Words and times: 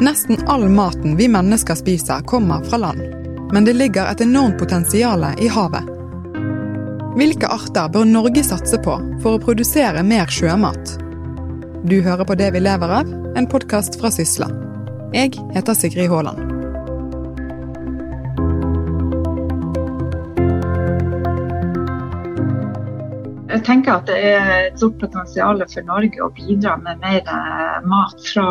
Nesten 0.00 0.38
all 0.46 0.68
maten 0.68 1.16
vi 1.16 1.28
mennesker 1.28 1.74
spiser, 1.74 2.20
kommer 2.20 2.64
fra 2.64 2.76
land. 2.76 3.02
Men 3.52 3.64
det 3.64 3.72
ligger 3.72 4.06
et 4.06 4.20
enormt 4.20 4.58
potensial 4.58 5.26
i 5.38 5.48
havet. 5.48 5.88
Hvilke 7.18 7.50
arter 7.50 7.88
bør 7.90 8.06
Norge 8.06 8.44
satse 8.46 8.78
på 8.84 8.94
for 9.22 9.34
å 9.34 9.40
produsere 9.42 10.04
mer 10.06 10.30
sjømat? 10.30 10.94
Du 11.82 11.98
hører 12.02 12.22
på 12.28 12.38
Det 12.38 12.52
vi 12.54 12.62
lever 12.62 12.94
av, 13.00 13.10
en 13.10 13.50
podkast 13.50 13.98
fra 13.98 14.12
Sysla. 14.14 14.46
Jeg 15.16 15.34
heter 15.56 15.74
Sigrid 15.74 16.12
Haaland. 16.12 16.57
Jeg 23.48 23.62
tenker 23.64 23.94
at 23.96 24.08
det 24.10 24.16
er 24.28 24.50
et 24.66 24.74
stort 24.76 24.98
potensial 25.00 25.62
for 25.72 25.86
Norge 25.88 26.20
å 26.24 26.28
bidra 26.36 26.74
med 26.82 27.00
mer 27.00 27.22
eh, 27.22 27.78
mat 27.88 28.26
fra 28.26 28.48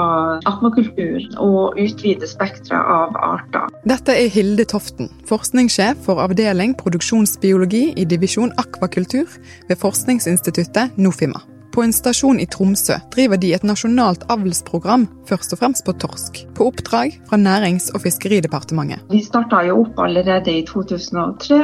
akvakultur 0.49 1.27
og 1.43 1.77
utvide 1.77 2.29
spekteret 2.29 2.93
av 2.97 3.17
arter. 3.27 3.67
Dette 3.87 4.15
er 4.17 4.31
Hilde 4.33 4.65
Toften, 4.69 5.11
forskningssjef 5.29 6.01
for 6.07 6.23
avdeling 6.23 6.73
produksjonsbiologi 6.81 7.91
i 7.93 8.07
divisjon 8.09 8.55
akvakultur 8.57 9.29
ved 9.69 9.77
forskningsinstituttet 9.83 10.97
Nofima. 10.97 11.43
På 11.77 11.83
en 11.83 11.93
stasjon 11.93 12.39
i 12.41 12.45
Tromsø 12.49 12.95
driver 13.13 13.37
de 13.37 13.51
et 13.53 13.65
nasjonalt 13.69 14.23
avlsprogram, 14.33 15.03
først 15.29 15.51
og 15.53 15.59
fremst 15.59 15.83
på 15.85 15.93
torsk, 16.01 16.39
på 16.57 16.65
oppdrag 16.71 17.13
fra 17.29 17.37
Nærings- 17.37 17.91
og 17.93 18.01
fiskeridepartementet. 18.01 19.03
Vi 19.13 19.19
starta 19.21 19.59
jo 19.67 19.83
opp 19.83 20.01
allerede 20.01 20.55
i 20.57 20.63
2003, 20.65 21.59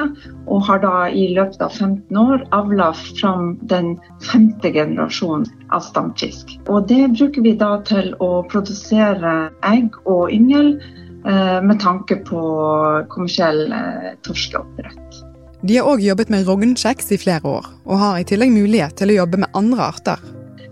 og 0.46 0.62
har 0.70 0.84
da 0.86 0.94
i 1.10 1.26
løpet 1.34 1.66
av 1.66 1.74
15 1.74 2.22
år 2.28 2.46
avla 2.54 2.92
fram 2.94 3.56
den 3.74 3.96
femte 4.30 4.70
generasjonen 4.78 5.50
av 5.74 5.82
stamfisk. 5.90 6.60
Og 6.70 6.86
det 6.94 7.08
bruker 7.18 7.50
vi 7.50 7.58
da 7.58 7.80
til 7.90 8.14
å 8.22 8.44
produsere 8.54 9.36
egg 9.66 9.98
og 10.06 10.30
yngel 10.30 10.76
eh, 11.26 11.58
med 11.66 11.82
tanke 11.82 12.22
på 12.30 12.46
kommersiell 13.10 13.66
eh, 13.74 14.12
torskeoppdrett. 14.22 15.24
De 15.64 15.78
har 15.80 15.88
òg 15.88 16.02
jobbet 16.04 16.32
med 16.34 16.44
rognkjeks 16.44 17.14
i 17.16 17.18
flere 17.22 17.48
år, 17.48 17.68
og 17.88 18.00
har 18.02 18.18
i 18.20 18.26
tillegg 18.28 18.52
mulighet 18.52 18.98
til 19.00 19.14
å 19.14 19.22
jobbe 19.22 19.40
med 19.46 19.56
andre 19.56 19.86
arter. 19.94 20.26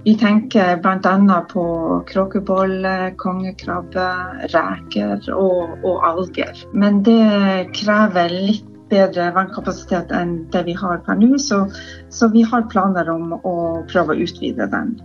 Vi 0.03 0.17
tenker 0.19 0.81
bl.a. 0.81 1.37
på 1.51 1.63
kråkebolle, 2.09 3.13
kongekrabbe, 3.21 4.07
reker 4.51 5.29
og, 5.31 5.77
og, 5.85 5.95
alger. 6.09 6.65
Men 6.73 6.99
det 7.07 7.71
krever 7.77 8.33
litt 8.33 8.67
bedre 8.91 9.29
vannkapasitet 9.31 10.11
enn 10.11 10.41
det 10.51 10.65
vi 10.67 10.75
har 10.75 10.99
per 11.05 11.21
nå, 11.21 11.37
så, 11.39 11.63
så 12.11 12.27
vi 12.33 12.43
har 12.43 12.67
planer 12.73 13.07
om 13.13 13.37
å 13.37 13.55
prøve 13.87 14.17
å 14.17 14.25
utvide 14.25 14.67
den. 14.73 14.97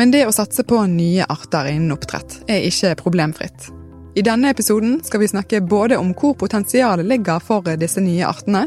Men 0.00 0.12
det 0.12 0.24
å 0.28 0.32
satse 0.32 0.64
på 0.64 0.80
nye 0.88 1.26
arter 1.28 1.68
innen 1.74 1.92
oppdrett 1.92 2.40
er 2.48 2.64
ikke 2.64 2.96
problemfritt. 3.02 3.68
I 4.16 4.22
denne 4.22 4.48
episoden 4.50 5.02
skal 5.04 5.20
vi 5.20 5.26
snakke 5.28 5.58
både 5.60 5.98
om 6.00 6.14
hvor 6.16 6.32
potensialet 6.40 7.04
ligger 7.04 7.36
for 7.44 7.66
disse 7.76 8.00
nye 8.00 8.24
artene, 8.24 8.62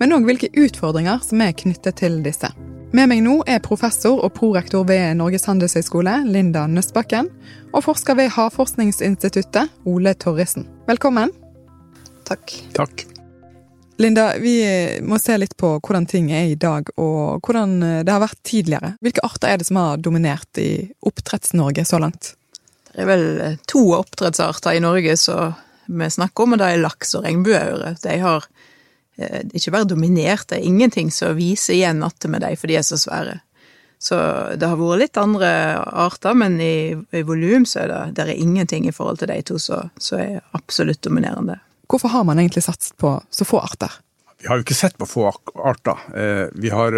men 0.00 0.14
òg 0.16 0.24
hvilke 0.24 0.48
utfordringer 0.56 1.18
som 1.20 1.42
er 1.44 1.50
knyttet 1.52 1.98
til 2.00 2.22
disse. 2.24 2.48
Med 2.96 3.10
meg 3.10 3.20
nå 3.26 3.34
er 3.44 3.60
professor 3.60 4.22
og 4.24 4.32
prorektor 4.38 4.86
ved 4.88 5.18
Norges 5.18 5.44
handelshøyskole, 5.44 6.14
Linda 6.24 6.62
Nøstbakken, 6.72 7.28
og 7.74 7.84
forsker 7.84 8.16
ved 8.16 8.30
Havforskningsinstituttet, 8.32 9.74
Ole 9.84 10.14
Torrisen. 10.16 10.64
Velkommen. 10.88 11.34
Takk. 12.24 12.54
Takk. 12.72 13.04
Linda, 14.00 14.30
vi 14.40 14.54
må 15.04 15.18
se 15.20 15.36
litt 15.36 15.52
på 15.60 15.74
hvordan 15.84 16.08
ting 16.08 16.30
er 16.32 16.48
i 16.54 16.56
dag, 16.56 16.88
og 16.96 17.44
hvordan 17.44 17.76
det 18.08 18.08
har 18.08 18.24
vært 18.24 18.40
tidligere. 18.40 18.94
Hvilke 19.04 19.26
arter 19.28 19.52
er 19.52 19.60
det 19.60 19.68
som 19.68 19.82
har 19.82 20.00
dominert 20.00 20.64
i 20.64 20.70
Oppdretts-Norge 21.04 21.84
så 21.92 22.00
langt? 22.00 22.32
Det 22.94 23.02
er 23.02 23.10
vel 23.10 23.24
eh, 23.42 23.56
to 23.70 23.88
oppdrettsarter 23.96 24.76
i 24.76 24.82
Norge 24.82 25.16
som 25.18 25.54
vi 25.86 26.10
snakker 26.10 26.46
om, 26.46 26.54
og 26.54 26.60
det 26.62 26.70
er 26.70 26.84
laks 26.84 27.16
og 27.18 27.26
regnbueaure. 27.26 27.96
De 28.02 28.18
har 28.22 28.46
eh, 29.18 29.42
ikke 29.50 29.74
bare 29.74 29.90
dominert, 29.90 30.46
det 30.48 30.60
er 30.60 30.68
ingenting 30.68 31.10
som 31.12 31.34
viser 31.38 31.76
igjen 31.76 32.00
natten 32.04 32.32
med 32.34 32.44
dem, 32.46 32.54
for 32.60 32.70
de 32.70 32.78
er 32.78 32.86
så 32.86 33.00
svære. 33.00 33.40
Så 34.04 34.16
det 34.60 34.68
har 34.68 34.78
vært 34.78 35.00
litt 35.00 35.18
andre 35.18 35.50
arter, 35.80 36.36
men 36.36 36.58
i, 36.60 36.92
i 36.92 37.22
volum 37.26 37.64
så 37.66 37.84
er 37.84 37.90
det, 37.90 38.00
det 38.18 38.26
er 38.26 38.42
ingenting 38.42 38.88
i 38.88 38.92
forhold 38.94 39.22
til 39.22 39.30
de 39.32 39.38
to 39.48 39.58
som 39.58 40.18
er 40.20 40.42
absolutt 40.56 41.02
dominerende. 41.06 41.56
Hvorfor 41.90 42.12
har 42.12 42.26
man 42.28 42.40
egentlig 42.40 42.64
satset 42.66 42.96
på 43.00 43.16
så 43.32 43.46
få 43.48 43.62
arter? 43.64 43.92
Vi 44.42 44.50
har 44.50 44.60
jo 44.60 44.64
ikke 44.66 44.76
sett 44.76 44.98
på 45.00 45.08
få 45.08 45.30
arter. 45.30 46.04
Eh, 46.14 46.46
vi 46.60 46.70
har 46.74 46.94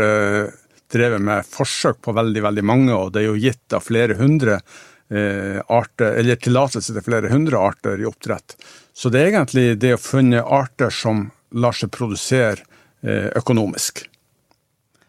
drevet 0.93 1.23
med 1.23 1.47
forsøk 1.47 2.01
på 2.03 2.15
veldig, 2.17 2.43
veldig 2.43 2.65
mange, 2.67 2.95
og 2.95 3.15
det 3.15 3.23
er 3.23 3.29
jo 3.31 3.41
gitt 3.41 3.75
av 3.77 3.87
flere 3.87 4.19
hundre 4.19 4.61
arter, 5.09 6.17
eller 6.19 6.39
tillatelse 6.43 6.95
til 6.95 7.05
flere 7.07 7.31
hundre 7.31 7.61
arter 7.63 8.01
i 8.03 8.07
oppdrett. 8.09 8.57
Så 8.97 9.13
det 9.13 9.21
er 9.21 9.29
egentlig 9.31 9.77
det 9.79 9.93
å 9.95 10.01
finne 10.03 10.43
arter 10.43 10.91
som 10.91 11.29
lar 11.55 11.77
seg 11.77 11.93
produsere 11.95 12.65
eh, 13.07 13.29
økonomisk. 13.39 14.03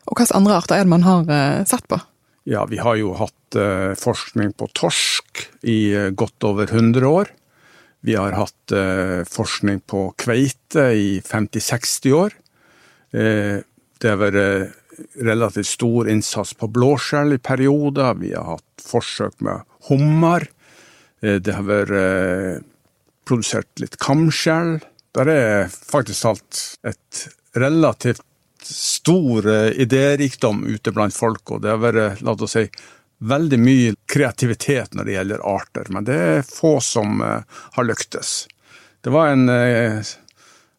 Og 0.07 0.19
hvilke 0.19 0.37
andre 0.37 0.59
arter 0.59 0.77
er 0.77 0.85
det 0.85 0.93
man 0.93 1.07
har 1.07 1.25
eh, 1.33 1.63
sett 1.65 1.87
på? 1.89 1.97
Ja, 2.47 2.67
Vi 2.69 2.77
har 2.79 2.95
jo 2.95 3.15
hatt 3.17 3.33
forskning 3.99 4.53
på 4.59 4.67
torsk 4.75 5.41
i 5.67 5.95
godt 6.15 6.43
over 6.47 6.67
100 6.67 7.03
år. 7.07 7.29
Vi 8.07 8.15
har 8.15 8.35
hatt 8.35 8.73
forskning 9.27 9.81
på 9.87 10.01
kveite 10.19 10.85
i 10.95 11.19
50-60 11.23 12.15
år. 12.15 12.35
det 13.11 14.09
har 14.09 14.19
vært 14.19 14.75
relativt 15.15 15.67
stor 15.67 16.09
innsats 16.09 16.53
på 16.53 16.67
blåskjell 16.67 17.33
i 17.33 17.41
perioder. 17.41 18.17
Vi 18.21 18.33
har 18.33 18.57
hatt 18.57 18.83
forsøk 18.83 19.39
med 19.45 19.66
hummer. 19.89 20.47
Eh, 21.21 21.39
det 21.41 21.55
har 21.55 21.65
vært 21.67 21.95
eh, 21.97 22.59
produsert 23.27 23.81
litt 23.81 23.97
kamskjell. 24.01 24.77
Der 25.17 25.31
er 25.31 25.71
faktisk 25.71 26.29
alt 26.31 26.61
et 26.87 27.23
relativt 27.57 28.23
stor 28.67 29.47
eh, 29.47 29.71
idérikdom 29.81 30.65
ute 30.67 30.93
blant 30.93 31.15
folk, 31.15 31.43
og 31.51 31.63
det 31.63 31.73
har 31.73 31.81
vært, 31.83 32.21
la 32.21 32.35
oss 32.35 32.57
si, 32.57 32.67
veldig 33.17 33.57
mye 33.57 33.95
kreativitet 34.05 34.93
når 34.93 35.07
det 35.07 35.17
gjelder 35.17 35.45
arter, 35.49 35.87
men 35.89 36.05
det 36.05 36.17
er 36.21 36.43
få 36.45 36.77
som 36.85 37.17
har 37.23 37.87
lyktes. 37.87 38.43
Det 39.01 39.09
var 39.09 39.31
en 39.31 39.49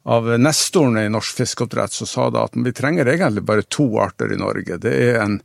av 0.07 0.29
nestorene 0.39 1.03
i 1.09 1.11
norsk 1.11 1.41
fiskeoppdrett 1.41 1.97
som 1.97 2.07
sa 2.07 2.29
da 2.31 2.45
at 2.47 2.55
vi 2.55 2.71
trenger 2.73 3.11
egentlig 3.11 3.43
bare 3.49 3.67
to 3.67 3.89
arter 3.99 4.31
i 4.31 4.39
Norge. 4.39 4.79
Det 4.79 4.95
er 5.09 5.19
en 5.25 5.41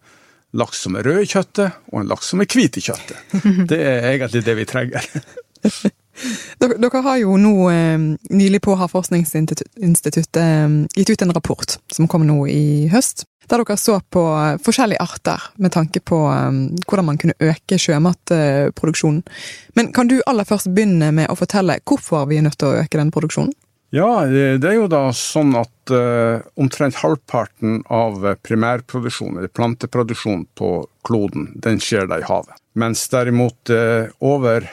laks 0.54 0.84
som 0.86 0.96
er 0.98 1.08
rød 1.08 1.24
i 1.24 1.30
kjøttet, 1.30 1.82
og 1.92 2.04
en 2.04 2.12
laks 2.12 2.32
som 2.34 2.44
er 2.44 2.50
hvit 2.50 2.78
i 2.78 2.86
kjøttet. 2.86 3.36
Det 3.72 3.80
er 3.82 4.10
egentlig 4.14 4.44
det 4.46 4.58
vi 4.60 4.70
trenger. 4.70 5.10
Dere 6.62 7.02
har 7.02 7.18
jo 7.18 7.36
nå 7.42 7.54
eh, 7.74 8.04
nylig 8.30 8.60
på 8.62 8.76
Havforskningsinstituttet 8.78 10.40
eh, 10.40 10.76
gitt 10.94 11.10
ut 11.10 11.24
en 11.26 11.34
rapport 11.34 11.78
som 11.92 12.08
kom 12.08 12.28
nå 12.28 12.44
i 12.52 12.90
høst, 12.94 13.26
der 13.50 13.60
dere 13.60 13.76
så 13.82 13.98
på 14.14 14.22
forskjellige 14.64 15.02
arter 15.04 15.50
med 15.58 15.74
tanke 15.74 16.04
på 16.06 16.20
eh, 16.30 16.52
hvordan 16.86 17.10
man 17.10 17.18
kunne 17.18 17.38
øke 17.42 17.80
sjømatproduksjonen. 17.82 19.24
Men 19.74 19.90
kan 19.96 20.12
du 20.12 20.20
aller 20.30 20.48
først 20.48 20.70
begynne 20.70 21.10
med 21.16 21.34
å 21.34 21.40
fortelle 21.40 21.82
hvorfor 21.82 22.30
vi 22.30 22.38
er 22.38 22.46
nødt 22.46 22.62
til 22.62 22.70
å 22.70 22.84
øke 22.84 23.02
den 23.02 23.12
produksjonen? 23.14 23.56
Ja, 23.94 24.26
det 24.26 24.66
er 24.66 24.80
jo 24.80 24.88
da 24.90 25.12
sånn 25.14 25.52
at 25.54 25.92
uh, 25.94 26.42
omtrent 26.58 26.98
halvparten 27.04 27.84
av 27.94 28.24
primærproduksjonen, 28.42 29.38
eller 29.38 29.52
planteproduksjonen 29.54 30.48
på 30.58 30.70
kloden, 31.06 31.52
den 31.62 31.78
skjer 31.78 32.10
da 32.10 32.18
i 32.18 32.26
havet. 32.26 32.58
Mens 32.74 33.06
derimot 33.14 33.70
uh, 33.70 34.10
over 34.18 34.66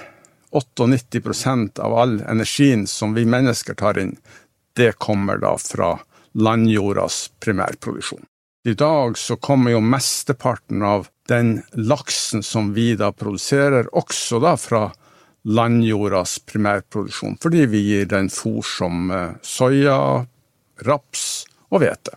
98% 0.56 1.82
av 1.84 1.98
all 2.00 2.16
energien 2.22 2.86
som 2.88 3.12
vi 3.12 3.26
mennesker 3.28 3.76
tar 3.76 4.00
inn, 4.00 4.16
det 4.80 4.94
kommer 4.96 5.36
da 5.42 5.52
fra 5.60 5.98
landjordas 6.32 7.26
primærproduksjon. 7.44 8.24
I 8.64 8.72
dag 8.72 9.18
så 9.18 9.36
kommer 9.36 9.76
jo 9.76 9.84
mesteparten 9.84 10.80
av 10.80 11.08
den 11.28 11.58
laksen 11.76 12.40
som 12.42 12.72
vi 12.72 12.94
da 12.96 13.12
produserer, 13.12 13.92
også 13.92 14.40
da 14.40 14.56
fra 14.56 14.86
landjordas 15.48 16.38
primærproduksjon, 16.48 17.38
fordi 17.40 17.66
vi 17.70 17.84
gir 17.84 18.10
den 18.10 18.28
fôr 18.32 18.60
som 18.66 19.10
eh, 19.10 19.38
soya, 19.42 20.26
raps 20.86 21.46
og 21.70 21.82
hvete. 21.82 22.16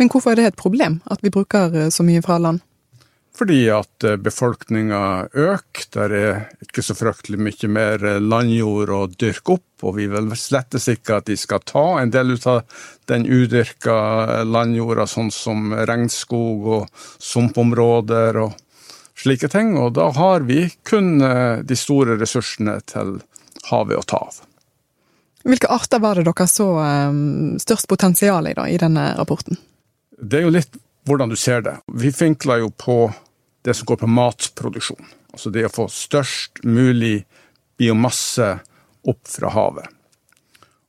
Men 0.00 0.10
hvorfor 0.10 0.32
er 0.32 0.40
det 0.40 0.48
et 0.50 0.58
problem 0.58 1.00
at 1.10 1.22
vi 1.22 1.32
bruker 1.34 1.74
eh, 1.76 1.92
så 1.92 2.06
mye 2.06 2.22
fra 2.24 2.40
land? 2.42 2.64
Fordi 3.36 3.60
at 3.72 4.04
eh, 4.04 4.18
befolkninga 4.18 5.02
øker, 5.30 5.86
der 5.94 6.14
er 6.18 6.40
ikke 6.66 6.82
så 6.82 6.96
fryktelig 6.98 7.38
mye 7.38 7.70
mer 7.70 8.06
landjord 8.18 8.90
å 8.90 9.02
dyrke 9.12 9.60
opp, 9.60 9.84
og 9.86 9.96
vi 10.00 10.08
vil 10.10 10.32
slettes 10.36 10.90
ikke 10.90 11.20
at 11.20 11.30
de 11.30 11.38
skal 11.38 11.62
ta 11.64 11.84
en 12.00 12.10
del 12.10 12.34
ut 12.34 12.48
av 12.50 12.64
den 13.08 13.28
udyrka 13.28 14.42
landjorda, 14.44 15.06
sånn 15.06 15.30
som 15.34 15.70
regnskog 15.74 16.66
og 16.80 17.06
sumpområder 17.22 18.42
og 18.42 18.58
slike 19.20 19.50
ting. 19.52 19.74
Og 19.78 19.94
da 19.98 20.10
har 20.16 20.46
vi 20.48 20.68
kun 20.88 21.20
eh, 21.24 21.60
de 21.66 21.76
store 21.78 22.18
ressursene 22.20 22.78
til 22.90 23.18
havet 23.70 24.00
å 24.00 24.06
ta 24.06 24.22
av. 24.28 24.40
Hvilke 25.44 25.70
arter 25.72 26.02
var 26.02 26.18
det 26.18 26.26
dere 26.28 26.46
så 26.50 26.66
um, 26.76 27.56
størst 27.60 27.88
potensial 27.88 28.48
i 28.50 28.54
da, 28.56 28.66
i 28.68 28.76
denne 28.80 29.06
rapporten? 29.16 29.56
Det 30.20 30.40
er 30.40 30.44
jo 30.44 30.52
litt 30.52 30.76
hvordan 31.08 31.32
du 31.32 31.36
ser 31.40 31.64
det. 31.64 31.78
Vi 31.96 32.12
vinkler 32.12 32.60
jo 32.60 32.68
på 32.76 32.98
det 33.64 33.74
som 33.74 33.88
går 33.88 34.02
på 34.02 34.10
matproduksjon. 34.10 35.06
Altså 35.32 35.52
det 35.54 35.64
å 35.68 35.72
få 35.72 35.86
størst 35.92 36.60
mulig 36.66 37.22
biomasse 37.80 38.58
opp 39.08 39.22
fra 39.28 39.52
havet. 39.54 39.88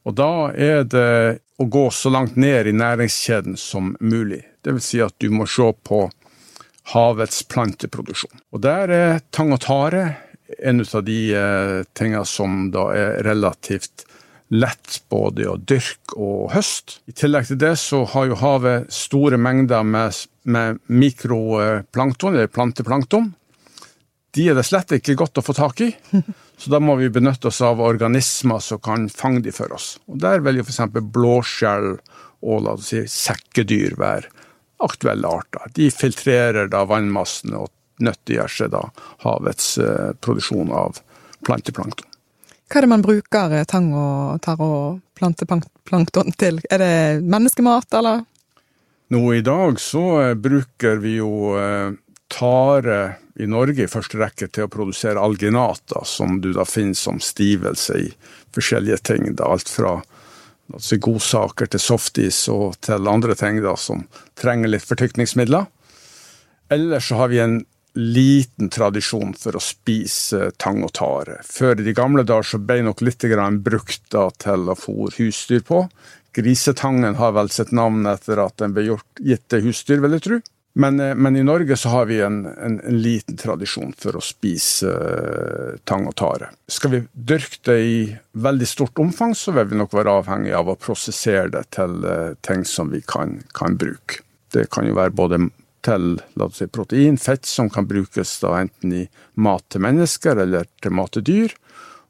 Og 0.03 0.15
da 0.17 0.51
er 0.51 0.83
det 0.89 1.39
å 1.61 1.67
gå 1.69 1.85
så 1.93 2.09
langt 2.11 2.35
ned 2.35 2.67
i 2.67 2.75
næringskjeden 2.75 3.55
som 3.59 3.93
mulig. 3.99 4.41
Det 4.65 4.73
vil 4.75 4.83
si 4.83 4.99
at 5.03 5.15
du 5.21 5.29
må 5.31 5.45
se 5.47 5.67
på 5.87 6.07
havets 6.89 7.43
planteproduksjon. 7.51 8.41
Og 8.51 8.63
der 8.63 8.93
er 8.93 9.19
tang 9.31 9.53
og 9.53 9.61
tare 9.63 10.05
en 10.59 10.81
av 10.81 11.03
de 11.07 11.19
eh, 11.35 11.81
tingene 11.95 12.25
som 12.27 12.71
da 12.73 12.89
er 12.95 13.21
relativt 13.27 14.05
lett 14.51 14.97
både 15.09 15.47
å 15.47 15.55
dyrke 15.55 16.17
og 16.19 16.51
høste. 16.51 16.99
I 17.07 17.15
tillegg 17.15 17.47
til 17.47 17.59
det 17.61 17.75
så 17.79 18.03
har 18.13 18.27
jo 18.27 18.39
havet 18.41 18.89
store 18.91 19.39
mengder 19.39 19.85
med, 19.87 20.17
med 20.43 20.81
mikroplankton, 20.91 22.35
eller 22.35 22.51
planteplankton. 22.51 23.31
De 24.35 24.47
er 24.47 24.55
det 24.55 24.67
slett 24.67 24.91
ikke 24.95 25.15
godt 25.19 25.39
å 25.39 25.43
få 25.43 25.55
tak 25.55 25.81
i, 25.87 25.89
så 26.59 26.73
da 26.73 26.81
må 26.83 26.97
vi 26.99 27.11
benytte 27.11 27.47
oss 27.47 27.61
av 27.63 27.83
organismer 27.83 28.59
som 28.63 28.79
kan 28.83 29.07
fange 29.11 29.43
de 29.45 29.55
for 29.55 29.71
oss. 29.75 29.95
Og 30.11 30.19
Der 30.23 30.43
vil 30.43 30.59
jo 30.59 30.67
f.eks. 30.67 30.83
blåskjell 30.99 31.93
og 32.41 32.63
la 32.65 32.75
oss 32.75 32.91
si, 32.91 33.05
sekkedyr 33.07 33.95
være 33.99 34.31
aktuelle 34.85 35.27
arter. 35.27 35.69
De 35.75 35.89
filtrerer 35.93 36.69
da 36.71 36.83
vannmassene 36.89 37.61
og 37.61 37.71
nyttiggjør 38.01 38.51
seg 38.51 38.73
da 38.73 38.85
havets 39.25 39.75
eh, 39.81 40.11
produksjon 40.23 40.73
av 40.73 40.99
planteplankton. 41.45 42.07
Hva 42.71 42.79
er 42.79 42.85
det 42.85 42.91
man 42.93 43.05
bruker 43.05 43.57
eh, 43.57 43.67
tang 43.69 43.91
og 43.93 44.41
tar 44.45 44.61
og 44.63 45.01
planteplankton 45.19 46.33
til? 46.39 46.61
Er 46.71 46.81
det 46.81 46.93
menneskemat, 47.21 47.91
eller? 47.99 48.23
Nå 49.11 49.25
i 49.35 49.43
dag 49.45 49.79
så 49.83 50.05
eh, 50.21 50.37
bruker 50.39 51.01
vi 51.03 51.17
jo 51.19 51.51
tare 52.31 52.99
i 53.41 53.47
Norge 53.49 53.83
i 53.83 53.91
første 53.91 54.19
rekke 54.21 54.47
til 54.53 54.67
å 54.67 54.71
produsere 54.71 55.19
alginater, 55.19 56.03
som 56.07 56.39
du 56.43 56.51
da 56.55 56.63
finner 56.67 56.97
som 56.97 57.19
stivelse 57.23 57.97
i 57.99 58.07
forskjellige 58.55 59.01
ting. 59.11 59.29
Da, 59.35 59.49
alt 59.51 59.71
fra 59.71 59.97
altså 60.73 60.99
godsaker 61.01 61.71
til 61.71 61.83
softis 61.83 62.45
og 62.51 62.79
til 62.85 63.09
andre 63.09 63.35
ting 63.37 63.61
da, 63.63 63.75
som 63.77 64.05
trenger 64.39 64.73
litt 64.73 64.87
fortykningsmidler. 64.87 65.67
Ellers 66.71 67.09
så 67.09 67.19
har 67.19 67.31
vi 67.31 67.41
en 67.43 67.59
liten 67.99 68.69
tradisjon 68.71 69.33
for 69.35 69.57
å 69.57 69.63
spise 69.63 70.51
tang 70.61 70.79
og 70.85 70.93
tare. 70.95 71.41
Før 71.43 71.75
i 71.75 71.85
de 71.87 71.95
gamle 71.95 72.23
dager 72.23 72.47
så 72.53 72.61
ble 72.63 72.79
nok 72.85 73.03
litt 73.03 73.25
brukt 73.65 74.03
da 74.13 74.29
til 74.39 74.71
å 74.71 74.77
fôre 74.79 75.11
husdyr 75.17 75.65
på. 75.67 75.83
Grisetangen 76.31 77.19
har 77.19 77.33
vel 77.35 77.51
sitt 77.51 77.73
navn 77.75 78.07
etter 78.07 78.39
at 78.39 78.55
den 78.57 78.71
ble 78.73 78.87
gjort, 78.87 79.09
gitt 79.19 79.49
til 79.51 79.65
husdyr, 79.67 79.99
vil 79.99 80.15
jeg 80.15 80.23
tro. 80.23 80.39
Men, 80.73 80.99
eh, 80.99 81.15
men, 81.15 81.35
i 81.35 81.43
Norge 81.43 81.77
så 81.77 81.89
har 81.89 82.05
vi 82.05 82.21
en, 82.21 82.45
en, 82.45 82.79
en 82.79 83.01
liten 83.01 83.37
tradisjon 83.37 83.91
for 83.97 84.15
å 84.15 84.23
spise 84.23 84.87
uh, 84.87 85.77
tang 85.83 86.07
og 86.07 86.15
tare. 86.19 86.51
Skal 86.71 86.93
vi 86.93 87.01
dyrke 87.11 87.59
det 87.67 87.77
i 87.83 87.97
veldig 88.31 88.67
stort 88.69 88.99
omfang, 89.03 89.35
så 89.35 89.51
vil 89.55 89.67
vi 89.71 89.79
nok 89.81 89.95
være 89.97 90.13
avhengig 90.21 90.53
av 90.55 90.71
å 90.71 90.77
prosessere 90.79 91.49
det 91.51 91.65
til 91.75 91.97
uh, 92.07 92.37
ting 92.47 92.63
som 92.67 92.93
vi 92.93 93.03
kan, 93.03 93.41
kan 93.57 93.75
bruke. 93.79 94.23
Det 94.51 94.69
kan 94.71 94.87
jo 94.87 94.95
være 94.95 95.15
både 95.15 95.41
til 95.83 96.15
si, 96.53 96.67
protein, 96.71 97.17
fett, 97.17 97.47
som 97.49 97.69
kan 97.71 97.87
brukes 97.89 98.37
da 98.43 98.53
enten 98.61 98.95
i 98.95 99.05
mat 99.41 99.65
til 99.73 99.83
mennesker 99.83 100.39
eller 100.43 100.69
til 100.83 100.95
mat 100.95 101.15
til 101.17 101.25
dyr. 101.27 101.55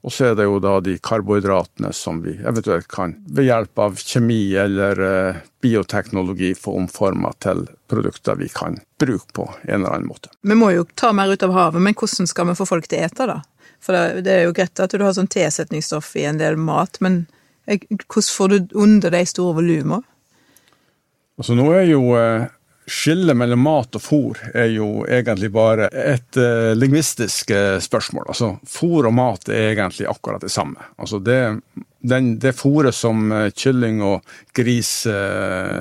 Og 0.02 0.14
så 0.14 0.32
er 0.32 0.38
det 0.38 0.48
jo 0.48 0.58
da 0.62 0.80
de 0.82 0.96
karbohydratene 1.04 1.92
som 1.94 2.24
vi 2.24 2.34
eventuelt 2.42 2.88
kan 2.90 3.14
ved 3.30 3.46
hjelp 3.46 3.82
av 3.84 4.00
kjemi 4.02 4.56
eller 4.58 5.02
eh, 5.06 5.42
bioteknologi 5.62 6.56
få 6.58 6.74
omforma 6.80 7.36
til 7.44 7.68
produkter 7.92 8.40
vi 8.40 8.50
kan 8.50 8.80
bruke 9.00 9.30
på 9.38 9.46
en 9.68 9.84
eller 9.84 9.94
annen 9.94 10.10
måte. 10.10 10.34
Vi 10.42 10.58
må 10.58 10.72
jo 10.74 10.88
ta 10.98 11.12
mer 11.14 11.30
ut 11.30 11.46
av 11.46 11.54
havet, 11.54 11.86
men 11.86 11.94
hvordan 11.94 12.30
skal 12.30 12.50
vi 12.50 12.58
få 12.58 12.66
folk 12.70 12.90
til 12.90 13.04
å 13.04 13.10
ete, 13.10 13.30
da? 13.30 13.38
For 13.82 13.98
det, 14.22 14.30
er 14.30 14.44
jo 14.46 14.56
greit 14.58 14.82
at 14.82 14.94
du 14.94 15.02
har 15.02 15.14
sånn 15.18 15.30
tilsetningsstoff 15.30 16.16
i 16.18 16.26
en 16.30 16.42
del 16.42 16.58
mat, 16.58 16.98
men 17.02 17.24
hvordan 17.66 18.34
får 18.38 18.50
du 18.54 18.76
under 18.82 19.14
de 19.14 19.22
store 19.30 19.58
volumene? 19.58 20.02
Altså 21.42 21.56
nå 21.58 21.66
er 21.74 21.88
jo 21.90 22.02
eh, 22.18 22.50
Skillet 22.92 23.38
mellom 23.38 23.62
mat 23.64 23.96
og 23.96 24.04
fôr 24.04 24.40
er 24.52 24.68
jo 24.74 25.06
egentlig 25.08 25.52
bare 25.56 25.88
et 25.96 26.36
uh, 26.36 26.74
lingvistisk 26.76 27.54
uh, 27.56 27.78
spørsmål. 27.80 28.26
Altså, 28.34 28.50
Fôr 28.68 29.08
og 29.08 29.16
mat 29.16 29.48
er 29.48 29.72
egentlig 29.72 30.10
akkurat 30.12 30.44
det 30.44 30.52
samme. 30.52 30.90
Altså, 31.00 31.22
det, 31.24 31.40
den, 32.04 32.34
det 32.44 32.52
fôret 32.60 32.96
som 32.98 33.32
uh, 33.32 33.48
kylling 33.56 34.04
og 34.04 34.28
gris 34.58 34.92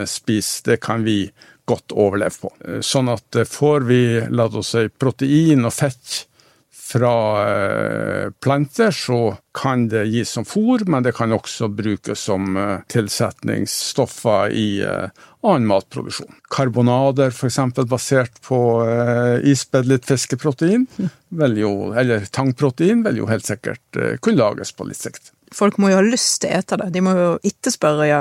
spiser, 0.07 0.71
det 0.71 0.79
kan 0.85 1.03
vi 1.03 1.25
godt 1.67 1.93
overleve 1.99 2.47
på. 2.47 2.51
Sånn 2.83 3.11
at 3.11 3.43
får 3.47 3.87
vi 3.91 4.03
la 4.31 4.47
oss 4.47 4.73
si, 4.77 4.87
protein 4.91 5.67
og 5.67 5.75
fett 5.75 6.30
fra 6.91 7.15
planter, 8.43 8.91
så 8.91 9.37
kan 9.55 9.85
det 9.93 10.09
gis 10.11 10.33
som 10.35 10.47
fôr, 10.47 10.83
men 10.91 11.05
det 11.07 11.13
kan 11.15 11.33
også 11.33 11.69
brukes 11.71 12.27
som 12.27 12.59
tilsetningsstoffer 12.91 14.51
i 14.51 14.69
annen 15.41 15.67
matproduksjon. 15.67 16.35
Karbonader 16.53 17.33
f.eks. 17.33 17.59
basert 17.89 18.41
på 18.45 18.61
eh, 18.85 19.41
isbedd 19.49 19.89
litt 19.89 20.09
fiskeprotein, 20.09 20.87
jo, 21.57 21.73
eller 21.97 22.27
tangprotein, 22.33 23.05
vil 23.07 23.23
jo 23.23 23.29
helt 23.31 23.49
sikkert 23.49 24.01
eh, 24.01 24.17
kunne 24.21 24.43
lages 24.43 24.75
på 24.77 24.89
litt 24.89 25.01
sikt. 25.01 25.33
Folk 25.55 25.81
må 25.83 25.91
jo 25.91 25.99
ha 25.99 26.05
lyst 26.05 26.43
til 26.43 26.53
å 26.53 26.61
ete 26.61 26.79
det, 26.83 26.91
de 26.95 27.05
må 27.05 27.17
jo 27.17 27.31
etterspørre 27.47 28.11
ja, 28.11 28.21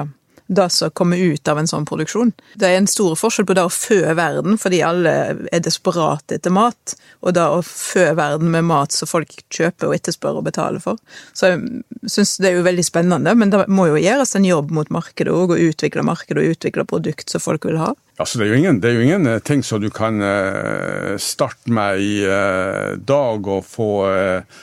det 0.50 0.70
som 0.70 0.92
kommer 0.92 1.18
ut 1.18 1.48
av 1.48 1.60
en 1.62 1.68
sånn 1.70 1.86
produksjon. 1.86 2.32
Det 2.58 2.66
er 2.66 2.80
en 2.80 2.90
stor 2.90 3.14
forskjell 3.20 3.46
på 3.46 3.56
det 3.58 3.66
å 3.68 3.74
fø 3.74 4.00
verden, 4.18 4.58
fordi 4.58 4.82
alle 4.86 5.14
er 5.54 5.62
desperate 5.62 6.40
etter 6.40 6.54
mat, 6.54 6.96
og 7.22 7.36
det 7.38 7.46
å 7.46 7.62
fø 7.66 8.08
verden 8.18 8.50
med 8.56 8.66
mat 8.66 8.96
som 8.96 9.10
folk 9.10 9.36
kjøper 9.54 9.92
og 9.92 9.98
etterspør 10.00 10.42
og 10.42 10.48
betaler 10.50 10.82
for. 10.82 10.98
Så 11.38 11.52
jeg 11.52 12.10
syns 12.10 12.38
det 12.42 12.50
er 12.50 12.58
jo 12.58 12.66
veldig 12.66 12.86
spennende, 12.88 13.36
men 13.38 13.54
det 13.54 13.68
må 13.70 13.92
jo 13.92 14.02
gjøres 14.02 14.34
en 14.40 14.48
jobb 14.50 14.74
mot 14.74 14.90
markedet 14.94 15.34
òg, 15.34 15.54
og 15.54 15.66
utvikle 15.70 16.06
markedet 16.08 16.42
og 16.42 16.56
utvikle 16.56 16.88
produkt 16.90 17.30
som 17.30 17.46
folk 17.46 17.70
vil 17.70 17.78
ha. 17.82 17.94
Altså, 18.20 18.42
det, 18.42 18.50
er 18.50 18.58
ingen, 18.58 18.82
det 18.84 18.90
er 18.90 18.98
jo 18.98 19.06
ingen 19.06 19.30
eh, 19.32 19.38
ting 19.48 19.62
som 19.64 19.80
du 19.80 19.88
kan 19.96 20.18
uh, 20.20 21.14
starte 21.24 21.72
med 21.72 22.02
i 22.04 22.26
uh, 22.28 22.98
dag 23.00 23.48
og 23.48 23.64
få 23.64 23.92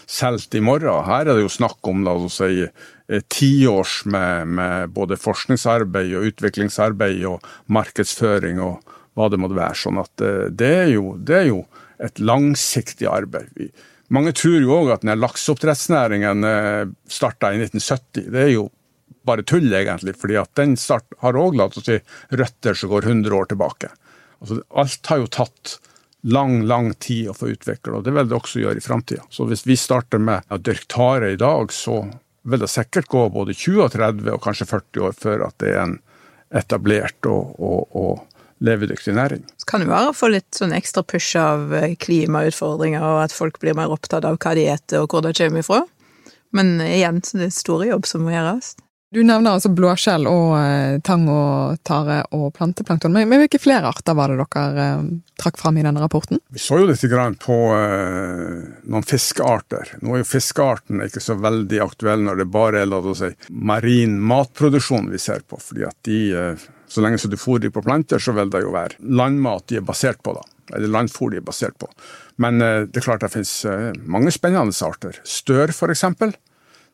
solgt 0.05 0.59
i 0.59 0.61
morgen. 0.61 1.07
Her 1.07 1.25
er 1.25 1.39
det 1.39 1.47
jo 1.47 1.55
snakk 1.55 1.89
om 1.89 2.05
la 2.05 2.19
oss 2.19 2.37
si, 2.43 2.67
Eh, 2.67 2.96
tiårs 3.29 4.01
med, 4.11 4.49
med, 4.59 4.93
både 4.95 5.19
forskningsarbeid 5.21 6.15
og 6.19 6.31
utviklingsarbeid 6.33 7.25
og 7.31 7.45
markedsføring 7.73 8.63
og 8.63 8.95
hva 9.17 9.29
det 9.33 9.41
måtte 9.41 9.59
være. 9.59 9.79
Sånn 9.79 10.01
at 10.03 10.25
eh, 10.25 10.47
det 10.51 10.73
er 10.85 10.91
jo, 10.97 11.15
det 11.19 11.37
er 11.41 11.51
jo 11.51 11.61
et 12.03 12.19
langsiktig 12.21 13.09
arbeid. 13.09 13.53
Vi, 13.57 13.71
mange 14.13 14.35
tror 14.37 14.59
jo 14.61 14.75
òg 14.77 14.93
at 14.95 15.07
lakseoppdrettsnæringen 15.07 16.47
eh, 16.47 16.83
starta 17.11 17.53
i 17.55 17.63
1970. 17.63 18.29
Det 18.35 18.43
er 18.43 18.53
jo 18.55 18.69
bare 19.27 19.43
tull, 19.47 19.67
egentlig, 19.75 20.15
fordi 20.21 20.37
at 20.39 20.53
den 20.59 20.77
start, 20.79 21.09
har 21.23 21.39
òg 21.39 21.59
si, 21.75 21.99
røtter 22.31 22.79
som 22.79 22.93
går 22.93 23.09
100 23.11 23.35
år 23.35 23.51
tilbake. 23.51 23.91
Altså, 24.39 24.61
alt 24.71 25.11
har 25.11 25.23
jo 25.23 25.33
tatt 25.35 25.79
lang, 26.27 26.61
lang 26.67 26.93
tid 27.03 27.31
å 27.31 27.35
få 27.37 27.51
utvikla, 27.55 27.99
og 27.99 28.07
det 28.07 28.15
vil 28.15 28.29
det 28.31 28.37
også 28.39 28.63
gjøre 28.63 28.81
i 28.81 28.85
framtida. 28.85 29.27
Så 29.31 29.47
hvis 29.51 29.67
vi 29.67 29.79
starter 29.79 30.23
med 30.23 30.47
å 30.51 30.59
dyrke 30.59 30.91
tare 30.93 31.33
i 31.35 31.41
dag, 31.41 31.75
så 31.75 32.05
vil 32.47 32.63
det 32.63 32.71
sikkert 32.71 33.11
gå 33.11 33.27
både 33.35 33.55
20 33.57 33.85
og 33.85 33.93
30 33.95 34.33
og 34.37 34.43
kanskje 34.45 34.69
40 34.71 35.07
år 35.09 35.19
før 35.19 35.45
at 35.49 35.59
det 35.63 35.73
er 35.75 35.83
en 35.83 35.99
etablert 36.55 37.27
og, 37.27 37.57
og, 37.59 37.97
og 37.99 38.65
levedyktig 38.65 39.15
næring. 39.17 39.43
Så 39.59 39.69
kan 39.69 39.83
det 39.83 39.91
være 39.91 40.13
å 40.13 40.17
få 40.17 40.31
litt 40.33 40.57
sånn 40.57 40.75
ekstra 40.77 41.03
push 41.05 41.37
av 41.41 41.75
eh, 41.77 41.93
klimautfordringer, 42.01 43.03
og 43.03 43.27
at 43.27 43.35
folk 43.35 43.59
blir 43.61 43.77
mer 43.77 43.93
opptatt 43.93 44.25
av 44.25 44.39
hva 44.41 44.55
de 44.57 44.69
spiser 44.71 45.03
og 45.03 45.13
hvor 45.13 45.27
det 45.27 45.35
kommer 45.37 45.65
ifra. 45.65 45.83
Men 46.57 46.79
igjen, 46.81 47.21
det 47.35 47.51
er 47.51 47.55
store 47.55 47.91
jobb 47.91 48.07
som 48.09 48.25
må 48.25 48.33
gjøres. 48.33 48.77
Du 49.15 49.21
nevner 49.23 49.55
altså 49.55 49.71
blåskjell 49.71 50.27
og 50.27 50.57
eh, 50.59 50.97
tang 51.07 51.29
og 51.31 51.79
tare 51.87 52.19
og 52.35 52.49
planteplankton. 52.57 53.15
Men, 53.15 53.29
men 53.31 53.45
hvilke 53.45 53.61
flere 53.63 53.93
arter 53.93 54.17
var 54.19 54.33
det 54.33 54.41
dere 54.43 54.87
eh, 54.87 55.05
trakk 55.39 55.61
fram 55.61 55.79
i 55.79 55.85
denne 55.87 56.03
rapporten? 56.03 56.41
Vi 56.51 56.63
så 56.63 56.81
jo 56.81 56.89
litt 56.91 57.05
på 57.45 57.59
eh, 57.77 58.65
noen 58.91 59.07
fiskearter. 59.07 59.95
Nå 60.03 60.17
er 60.17 60.25
jo 60.25 60.31
fiskearten 60.33 61.05
ikke 61.07 61.23
så 61.23 61.39
veldig 61.39 61.81
aktuell 61.87 62.27
når 62.27 62.43
det 62.43 62.49
bare 62.59 62.83
er 62.83 62.91
la 62.91 62.99
oss 62.99 63.23
si, 63.23 63.31
marin 63.51 64.19
matproduksjon 64.19 65.13
vi 65.13 65.23
ser 65.23 65.47
på. 65.47 65.61
fordi 65.63 65.87
at 65.87 65.97
de, 66.03 66.21
eh, 66.35 66.67
Så 66.87 67.03
lenge 67.03 67.19
så 67.19 67.29
du 67.29 67.37
fôrer 67.37 67.71
på 67.71 67.83
planter, 67.83 68.19
så 68.19 68.33
vil 68.33 68.51
det 68.51 68.63
jo 68.63 68.75
være 68.75 68.99
landmat 69.03 69.67
de 69.69 69.77
er 69.77 69.87
basert 69.87 70.23
på. 70.23 70.35
da 70.35 70.43
eller 70.75 70.91
landfôr 70.91 71.31
de 71.31 71.41
er 71.41 71.47
basert 71.47 71.77
på. 71.79 71.89
Men 72.43 72.61
eh, 72.63 72.83
det 72.91 73.01
er 73.01 73.07
klart 73.07 73.25
det 73.25 73.33
finnes 73.35 73.55
eh, 73.69 73.93
mange 74.03 74.33
spennende 74.35 74.75
arter. 74.87 75.21
Stør, 75.23 75.73
for 75.77 75.93
eksempel. 75.95 76.35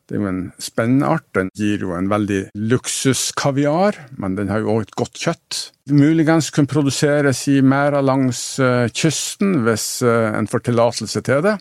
Det 0.07 0.17
er 0.17 0.23
jo 0.23 0.29
en 0.29 0.41
spennende 0.61 1.09
art. 1.15 1.25
Den 1.35 1.51
gir 1.57 1.85
jo 1.85 1.93
en 1.95 2.09
veldig 2.11 2.41
luksuskaviar, 2.53 3.99
men 4.19 4.35
den 4.39 4.51
har 4.51 4.63
jo 4.63 4.75
òg 4.75 4.87
et 4.87 4.97
godt 4.99 5.19
kjøtt. 5.19 5.59
Muligens 5.91 6.51
kunne 6.53 6.71
produseres 6.71 7.45
i 7.51 7.61
merder 7.63 8.03
langs 8.03 8.41
uh, 8.59 8.89
kysten 8.91 9.61
hvis 9.67 9.87
uh, 10.03 10.33
en 10.35 10.49
får 10.51 10.67
tillatelse 10.67 11.23
til 11.23 11.45
det. 11.45 11.55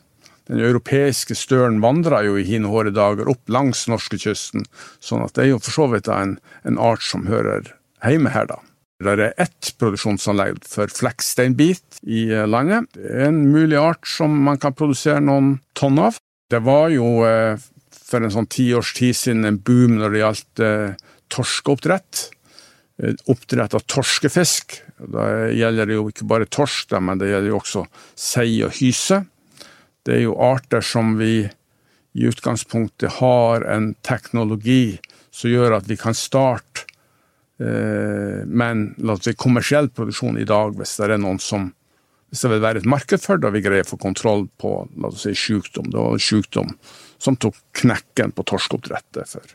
Den 0.50 0.58
europeiske 0.58 1.36
støren 1.38 1.78
vandrer 1.82 2.26
jo 2.26 2.34
i 2.38 2.46
hine 2.46 2.70
hårde 2.70 2.94
dager 2.96 3.30
opp 3.30 3.46
langs 3.52 3.86
norskekysten, 3.90 4.66
sånn 4.98 5.22
at 5.22 5.36
det 5.36 5.46
er 5.46 5.52
jo 5.52 5.62
for 5.62 5.76
så 5.78 5.86
vidt 5.94 6.10
en, 6.10 6.36
en 6.66 6.82
art 6.82 7.04
som 7.06 7.28
hører 7.30 7.70
hjemme 8.02 8.32
her, 8.34 8.50
da. 8.50 8.58
Det 9.02 9.14
er 9.18 9.40
ett 9.40 9.72
produksjonsanlegg 9.82 10.60
for 10.68 10.90
flekksteinbit 10.94 12.02
i 12.06 12.28
eh, 12.30 12.46
landet. 12.46 12.86
Det 12.94 13.08
er 13.10 13.30
en 13.30 13.40
mulig 13.50 13.78
art 13.80 14.06
som 14.06 14.34
man 14.46 14.60
kan 14.62 14.76
produsere 14.78 15.22
noen 15.22 15.56
tonn 15.78 15.98
av. 15.98 16.20
Det 16.52 16.60
var 16.62 16.92
jo 16.94 17.24
eh, 17.26 17.58
for 18.12 18.24
en 18.24 18.34
sånn 18.34 18.50
tiårs 18.52 18.92
tid 18.98 19.16
siden 19.16 19.48
en 19.48 19.58
boom 19.64 19.98
når 20.00 20.12
det 20.14 20.22
gjaldt 20.22 20.62
eh, 20.64 20.94
torskeoppdrett. 21.32 22.22
Eh, 23.02 23.16
oppdrett 23.32 23.76
av 23.78 23.86
torskefisk. 23.88 24.78
Da 25.12 25.48
gjelder 25.50 25.88
det 25.88 25.98
jo 25.98 26.06
ikke 26.12 26.28
bare 26.30 26.50
torsk, 26.50 26.94
men 27.00 27.20
det 27.20 27.32
gjelder 27.32 27.52
jo 27.52 27.58
også 27.62 27.86
sei 28.18 28.60
og 28.66 28.76
hyse. 28.78 29.22
Det 30.02 30.18
er 30.18 30.24
jo 30.26 30.38
arter 30.42 30.84
som 30.84 31.16
vi 31.18 31.42
i 32.12 32.28
utgangspunktet 32.28 33.20
har 33.22 33.64
en 33.72 33.94
teknologi 34.04 34.98
som 35.32 35.48
gjør 35.48 35.78
at 35.78 35.86
vi 35.88 35.96
kan 35.96 36.16
starte 36.16 36.88
men 37.62 38.80
la 38.98 39.14
oss 39.14 39.28
si 39.28 39.36
kommersiell 39.38 39.86
produksjon 39.94 40.40
i 40.40 40.46
dag, 40.48 40.72
hvis 40.74 40.96
det 40.98 41.12
er 41.12 41.20
noen 41.22 41.38
som 41.38 41.68
hvis 42.32 42.46
det 42.46 42.48
vil 42.48 42.62
være 42.64 42.80
et 42.80 42.88
marked 42.88 43.20
for 43.20 43.36
det, 43.36 43.44
og 43.44 43.52
vi 43.52 43.60
greier 43.60 43.84
å 43.84 43.90
få 43.90 43.98
kontroll 44.00 44.46
på 44.56 44.70
la 44.96 45.10
oss 45.10 45.26
si, 45.26 45.34
sykdom. 45.36 45.90
Det 45.92 46.00
var 46.00 46.22
sykdom 46.22 46.70
som 47.22 47.38
tok 47.38 47.58
knekken 47.78 48.34
på 48.34 48.46
torskeoppdrettet 48.50 49.28
for 49.28 49.54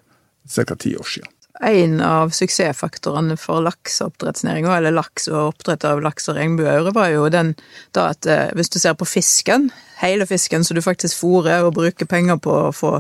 ca. 0.66 0.76
ti 0.76 0.96
år 0.98 1.04
siden. 1.04 1.34
En 1.60 2.02
av 2.06 2.30
suksessfaktorene 2.30 3.34
for 3.42 3.64
lakseoppdrettsnæringa, 3.66 4.76
eller 4.78 4.94
laks 4.94 5.26
og 5.32 5.56
oppdrett 5.56 5.88
av 5.90 6.04
laks 6.06 6.30
og 6.30 6.38
regnbueaure, 6.38 6.94
var 6.94 7.10
jo 7.10 7.24
den 7.34 7.56
da 7.98 8.12
at 8.12 8.30
eh, 8.30 8.52
hvis 8.54 8.70
du 8.70 8.78
ser 8.78 8.94
på 8.94 9.08
fisken, 9.10 9.72
hele 9.98 10.28
fisken 10.30 10.64
som 10.64 10.78
du 10.78 10.84
faktisk 10.86 11.18
fôrer 11.18 11.66
og 11.66 11.74
bruker 11.80 12.06
penger 12.06 12.38
på 12.38 12.54
å 12.68 12.76
få 12.76 12.92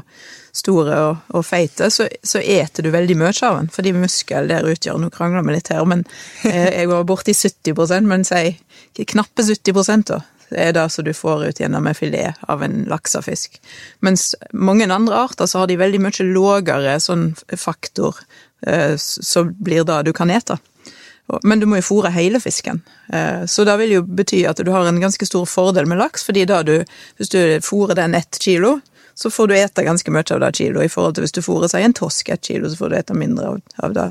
store 0.57 0.97
og, 1.05 1.27
og 1.37 1.45
feite, 1.45 1.91
så, 1.93 2.07
så 2.25 2.41
eter 2.41 2.87
du 2.87 2.89
veldig 2.95 3.19
mye 3.21 3.35
av 3.45 3.59
den, 3.59 3.69
fordi 3.69 3.93
muskel 3.93 4.49
der 4.49 4.65
utgjør 4.65 5.03
Nå 5.03 5.11
krangler 5.13 5.45
vi 5.45 5.59
litt 5.59 5.69
her, 5.69 5.85
men 5.85 6.01
eh, 6.41 6.79
jeg 6.79 6.89
var 6.89 7.05
borti 7.05 7.37
70% 7.37 8.09
men 8.09 8.25
si 8.25 8.57
knappe 9.05 9.45
70% 9.45 10.09
da, 10.09 10.23
er 10.51 10.73
det 10.75 10.85
som 10.93 11.05
du 11.05 11.13
får 11.13 11.45
ut 11.49 11.59
gjennom 11.59 11.87
en 11.87 11.97
filet 11.97 12.35
av 12.47 12.63
en 12.63 12.85
laksefisk. 12.89 13.59
Mens 13.99 14.33
mange 14.53 14.87
andre 14.87 15.23
arter 15.27 15.49
så 15.49 15.63
har 15.63 15.67
de 15.67 15.79
veldig 15.79 16.01
mye 16.05 16.27
lågere 16.29 16.99
sånn 17.03 17.33
faktor, 17.57 18.15
som 18.97 19.51
blir 19.59 19.83
det 19.85 19.99
du 20.07 20.13
kan 20.17 20.31
ete. 20.33 20.57
Men 21.43 21.59
du 21.59 21.67
må 21.67 21.81
jo 21.81 21.85
fôre 21.89 22.11
hele 22.15 22.39
fisken, 22.39 22.79
eh, 23.13 23.43
så 23.45 23.65
det 23.67 23.75
vil 23.81 23.97
jo 23.97 24.03
bety 24.07 24.45
at 24.47 24.61
du 24.63 24.71
har 24.71 24.87
en 24.87 25.01
ganske 25.01 25.25
stor 25.27 25.43
fordel 25.49 25.89
med 25.89 25.99
laks, 25.99 26.23
fordi 26.23 26.45
da 26.47 26.61
du, 26.63 26.77
hvis 27.19 27.33
du 27.33 27.39
fôrer 27.65 27.99
den 27.99 28.15
ett 28.15 28.39
kilo, 28.39 28.77
så 29.17 29.31
får 29.33 29.47
du 29.47 29.57
ete 29.57 29.83
ganske 29.83 30.11
mye 30.13 30.23
av 30.31 30.39
det 30.45 30.53
kiloet, 30.55 30.85
i 30.85 30.93
forhold 30.93 31.17
til 31.17 31.25
hvis 31.25 31.35
du 31.35 31.41
fôrer 31.43 31.71
seg 31.71 31.83
en 31.83 31.97
tosk 31.99 32.29
ett 32.31 32.47
kilo, 32.47 32.69
så 32.69 32.79
får 32.79 32.89
du 32.89 32.97
ete 32.99 33.17
mindre 33.17 33.57
av 33.83 33.97
det. 33.97 34.07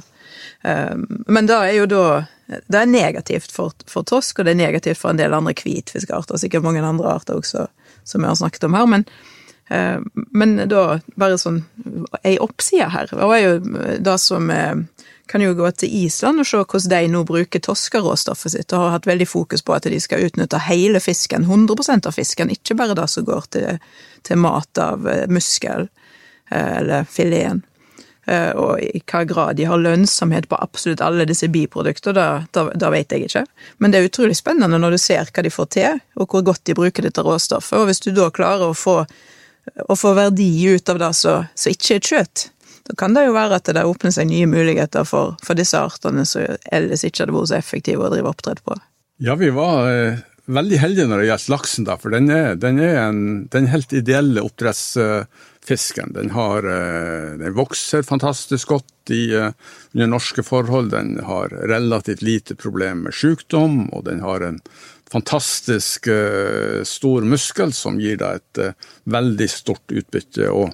Eh, 0.66 0.96
men 1.26 1.46
da 1.46 1.62
er 1.66 1.78
jo 1.80 1.86
da 1.90 2.06
det 2.46 2.78
er 2.78 2.90
negativt 2.90 3.50
for, 3.50 3.74
for, 3.90 4.06
torsk, 4.06 4.38
og 4.38 4.46
det 4.46 4.54
er 4.54 4.60
negativt 4.60 5.00
for 5.00 5.10
en 5.10 5.18
del 5.18 5.34
andre 5.34 5.54
hvitfiskarter, 5.58 6.38
sikkert 6.38 6.66
mange 6.66 6.84
andre 6.84 7.16
arter 7.16 7.40
også, 7.40 7.66
som 8.06 8.22
vi 8.22 8.30
har 8.30 8.38
snakket 8.38 8.68
om 8.68 8.76
her. 8.78 8.86
Men, 8.90 9.04
eh, 9.74 9.98
men 10.30 10.56
da 10.70 11.00
bare 11.18 11.40
sånn 11.42 11.64
ei 12.22 12.36
oppside 12.42 12.90
her, 12.94 13.10
og 13.18 13.34
er 13.34 13.42
jo 13.42 13.56
det 13.98 14.16
som 14.22 14.50
eh, 14.54 14.84
kan 15.26 15.42
jo 15.42 15.56
gå 15.58 15.72
til 15.74 15.90
Island 16.04 16.38
og 16.38 16.46
se 16.46 16.62
hvordan 16.62 16.92
de 16.92 17.10
nå 17.10 17.24
bruker 17.26 17.62
toskeråstoffet 17.66 18.54
sitt, 18.54 18.70
og 18.70 18.84
har 18.84 18.98
hatt 19.00 19.10
veldig 19.10 19.26
fokus 19.26 19.66
på 19.66 19.74
at 19.74 19.90
de 19.90 19.98
skal 20.02 20.22
utnytte 20.28 20.62
hele 20.68 21.02
fisken, 21.02 21.48
100% 21.50 22.06
av 22.06 22.14
fisken, 22.14 22.54
ikke 22.54 22.78
bare 22.78 22.94
det 22.94 23.08
som 23.10 23.26
går 23.26 23.50
til, 23.58 23.82
til 24.22 24.42
mat 24.42 24.82
av 24.82 25.06
eh, 25.10 25.26
muskel 25.26 25.90
eller 26.46 27.08
fileten. 27.10 27.64
Eh, 28.26 28.50
og 28.58 28.80
i 28.82 29.00
hva 29.06 29.22
grad 29.28 29.58
de 29.58 29.68
har 29.70 29.78
lønnsomhet 29.78 30.48
på 30.50 30.58
absolutt 30.58 31.02
alle 31.04 31.28
disse 31.28 31.46
biprodukter, 31.52 32.16
da, 32.16 32.26
da, 32.56 32.66
da, 32.74 32.90
vet 32.90 33.14
jeg 33.14 33.28
ikke. 33.28 33.44
Men 33.78 33.94
det 33.94 34.00
er 34.00 34.08
utrolig 34.08 34.34
spennende 34.38 34.80
når 34.82 34.96
du 34.96 34.98
ser 34.98 35.30
hva 35.30 35.46
de 35.46 35.52
får 35.54 35.70
til, 35.76 36.02
og 36.18 36.26
hvor 36.26 36.42
godt 36.50 36.64
de 36.66 36.74
bruker 36.74 37.06
dette 37.06 37.22
råstoffet. 37.22 37.78
Og 37.78 37.86
hvis 37.86 38.02
du 38.02 38.10
da 38.16 38.26
klarer 38.34 38.72
å 38.72 38.76
få, 38.76 38.98
å 39.86 39.98
få 39.98 40.14
verdi 40.18 40.50
ut 40.74 40.90
av 40.90 41.00
det 41.04 41.12
som 41.20 41.70
ikke 41.70 42.00
er 42.00 42.10
kjøtt, 42.10 42.48
da 42.86 42.98
kan 42.98 43.14
det 43.14 43.26
jo 43.28 43.34
være 43.34 43.58
at 43.60 43.70
det 43.74 43.86
åpner 43.86 44.14
seg 44.14 44.28
nye 44.30 44.46
muligheter 44.50 45.06
for, 45.06 45.38
for 45.42 45.58
disse 45.58 45.78
artene 45.78 46.26
som 46.26 46.58
ellers 46.74 47.06
ikke 47.06 47.24
hadde 47.24 47.34
vært 47.34 47.50
så 47.50 47.58
effektive 47.58 48.06
å 48.06 48.12
drive 48.12 48.30
oppdrett 48.30 48.62
på. 48.66 48.78
Ja, 49.22 49.34
vi 49.38 49.48
var 49.54 49.86
eh, 49.90 50.22
veldig 50.50 50.78
heldige 50.82 51.10
når 51.10 51.22
det 51.22 51.28
gjelder 51.30 51.54
laksen, 51.54 51.86
da, 51.86 51.96
for 51.98 52.14
den 52.14 52.30
er, 52.30 52.54
den 52.58 52.78
er 52.82 53.04
en, 53.06 53.20
den 53.54 53.70
helt 53.70 53.94
ideelle 53.94 54.42
oppdretts... 54.42 54.88
Eh, 54.98 55.44
fisken. 55.66 56.12
Den, 56.14 56.30
har, 56.30 56.64
eh, 56.64 57.36
den 57.38 57.54
vokser 57.56 58.02
fantastisk 58.06 58.68
godt 58.68 59.10
i, 59.10 59.34
eh, 59.34 59.50
under 59.94 60.06
norske 60.06 60.42
forhold. 60.42 60.90
Den 60.90 61.18
har 61.24 61.48
relativt 61.48 62.22
lite 62.22 62.54
problem 62.54 63.06
med 63.06 63.14
sykdom, 63.14 63.88
og 63.92 64.04
den 64.04 64.20
har 64.20 64.40
en 64.40 64.60
fantastisk 65.06 66.08
uh, 66.10 66.82
stor 66.82 67.22
muskel 67.22 67.70
som 67.72 68.00
gir 68.02 68.16
deg 68.18 68.40
et 68.40 68.74
veldig 69.06 69.46
stort 69.46 69.92
utbytte. 69.94 70.48
Og 70.50 70.72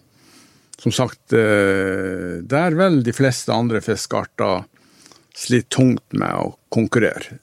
som 0.81 0.95
sagt, 0.97 1.35
uh, 1.37 2.41
der 2.41 2.79
vel 2.79 3.03
de 3.05 3.13
fleste 3.13 3.53
andre 3.53 3.83
fiskearter 3.85 4.65
sliter 5.37 5.69
tungt 5.77 6.17
med 6.17 6.33
å 6.33 6.55
konkurrere. 6.73 7.43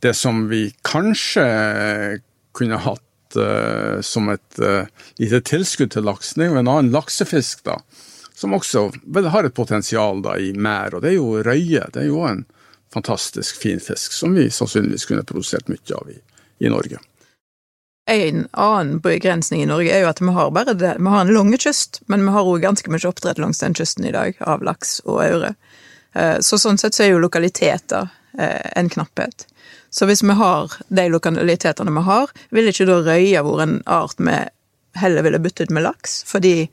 Det 0.00 0.14
som 0.14 0.46
vi 0.48 0.68
kanskje 0.86 2.20
kunne 2.54 2.78
hatt 2.78 3.09
uh, 3.38 4.00
som 4.02 4.30
et 4.32 4.60
lite 5.20 5.40
tilskudd 5.46 5.92
til 5.94 6.06
laksning 6.08 6.54
er 6.54 6.62
en 6.62 6.70
annen 6.70 6.94
laksefisk 6.94 7.64
da, 7.68 7.76
som 8.34 8.56
også 8.56 8.86
vel, 9.04 9.28
har 9.30 9.44
et 9.44 9.54
potensial 9.54 10.22
da, 10.24 10.38
i 10.40 10.54
mær, 10.56 10.96
og 10.96 11.04
det 11.04 11.12
er 11.12 11.18
jo 11.18 11.42
røye. 11.44 11.84
Det 11.92 12.02
er 12.02 12.08
jo 12.08 12.24
en 12.26 12.44
fantastisk 12.94 13.60
fin 13.60 13.80
fisk 13.80 14.16
som 14.16 14.34
vi 14.34 14.48
sannsynligvis 14.50 15.06
kunne 15.10 15.26
produsert 15.28 15.68
mye 15.70 15.96
av 15.96 16.10
i, 16.10 16.16
i 16.64 16.72
Norge. 16.72 16.98
En 18.10 18.46
annen 18.50 18.96
begrensning 19.04 19.62
i 19.62 19.68
Norge 19.70 19.92
er 19.94 20.02
jo 20.02 20.08
at 20.10 20.22
vi 20.24 20.32
har 20.34 20.50
bare 20.50 20.74
det, 20.74 20.96
vi 20.98 21.12
har 21.12 21.26
en 21.26 21.34
lang 21.34 21.52
kyst, 21.54 22.00
men 22.10 22.24
vi 22.26 22.32
har 22.34 22.48
òg 22.48 22.64
ganske 22.64 22.90
mye 22.90 23.06
oppdrett 23.06 23.38
langs 23.38 23.60
den 23.62 23.76
kysten 23.78 24.08
i 24.08 24.14
dag, 24.16 24.40
av 24.40 24.64
laks 24.66 24.98
og 25.04 25.20
aure. 25.22 25.52
Eh, 26.18 26.40
så 26.42 26.58
sånn 26.58 26.80
sett 26.80 26.96
så 26.96 27.04
er 27.04 27.12
jo 27.12 27.22
lokaliteter 27.22 28.08
en 28.40 28.88
knapphet. 28.88 29.44
Så 29.90 30.06
hvis 30.06 30.22
vi 30.22 30.36
har 30.38 30.72
de 30.88 31.06
lokalitetene 31.10 31.94
vi 31.94 32.04
har, 32.06 32.32
vil 32.54 32.70
ikke 32.70 32.88
da 32.88 33.00
røya 33.06 33.42
vært 33.46 33.66
en 33.66 33.76
art 33.86 34.22
vi 34.22 34.36
heller 35.00 35.26
ville 35.26 35.42
byttet 35.42 35.72
med 35.74 35.86
laks? 35.86 36.22
Fordi 36.28 36.68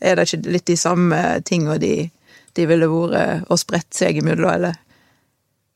er 0.00 0.16
det 0.16 0.28
ikke 0.28 0.54
litt 0.54 0.66
de 0.70 0.78
samme 0.78 1.20
tingene 1.46 1.78
de, 1.82 1.94
de 2.54 2.66
ville 2.70 2.90
vært 2.90 3.50
og 3.50 3.60
spredt 3.60 3.94
seg 3.94 4.20
imellom, 4.22 4.50
eller? 4.50 4.80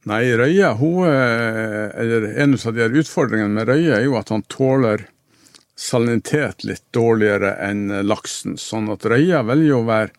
Nei, 0.09 0.23
røya, 0.39 0.73
hun 0.79 1.05
Eller 1.09 2.31
en 2.41 2.55
av 2.55 2.75
de 2.75 2.87
utfordringene 3.03 3.55
med 3.55 3.69
røya 3.69 3.99
er 3.99 4.07
jo 4.07 4.17
at 4.21 4.31
han 4.33 4.47
tåler 4.49 5.09
salinitet 5.79 6.65
litt 6.67 6.85
dårligere 6.95 7.55
enn 7.63 7.87
laksen. 8.07 8.57
Sånn 8.59 8.89
at 8.91 9.07
røya 9.07 9.45
vil 9.53 9.67
jo 9.69 9.83
være 9.87 10.15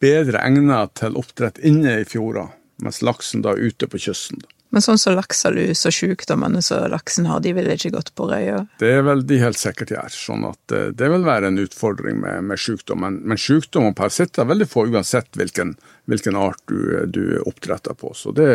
bedre 0.00 0.40
egnet 0.44 0.94
til 1.00 1.16
oppdrett 1.16 1.60
inne 1.64 2.00
i 2.00 2.06
fjorda, 2.08 2.48
mens 2.84 3.02
laksen 3.04 3.44
da 3.44 3.54
er 3.54 3.68
ute 3.68 3.88
på 3.88 4.00
kysten. 4.08 4.40
Men 4.76 4.84
sånn 4.84 4.98
som 5.00 5.14
lakselus 5.16 5.86
og 5.88 5.94
sykdommene 5.96 6.60
som 6.60 6.82
laksen 6.92 7.24
har, 7.30 7.40
de 7.40 7.54
ville 7.56 7.78
ikke 7.78 7.94
gått 7.94 8.10
på 8.12 8.26
røya? 8.28 8.58
Det 8.76 8.90
er 8.98 9.06
vel 9.06 9.22
de 9.24 9.38
helt 9.40 9.56
sikkert 9.56 9.94
gjør. 9.94 10.12
sånn 10.12 10.44
at 10.44 10.74
eh, 10.76 10.90
det 10.92 11.08
vil 11.08 11.24
være 11.24 11.48
en 11.48 11.62
utfordring 11.62 12.18
med, 12.20 12.44
med 12.50 12.60
sykdom. 12.60 13.00
Men, 13.00 13.16
men 13.24 13.40
sykdom 13.40 13.88
og 13.88 13.96
parasitter 13.96 14.44
er 14.44 14.50
veldig 14.50 14.66
få 14.68 14.84
uansett 14.90 15.40
hvilken, 15.40 15.78
hvilken 16.12 16.36
art 16.36 16.60
du, 16.68 17.08
du 17.08 17.22
oppdretter 17.48 17.96
på. 17.96 18.12
Så 18.12 18.34
det, 18.36 18.50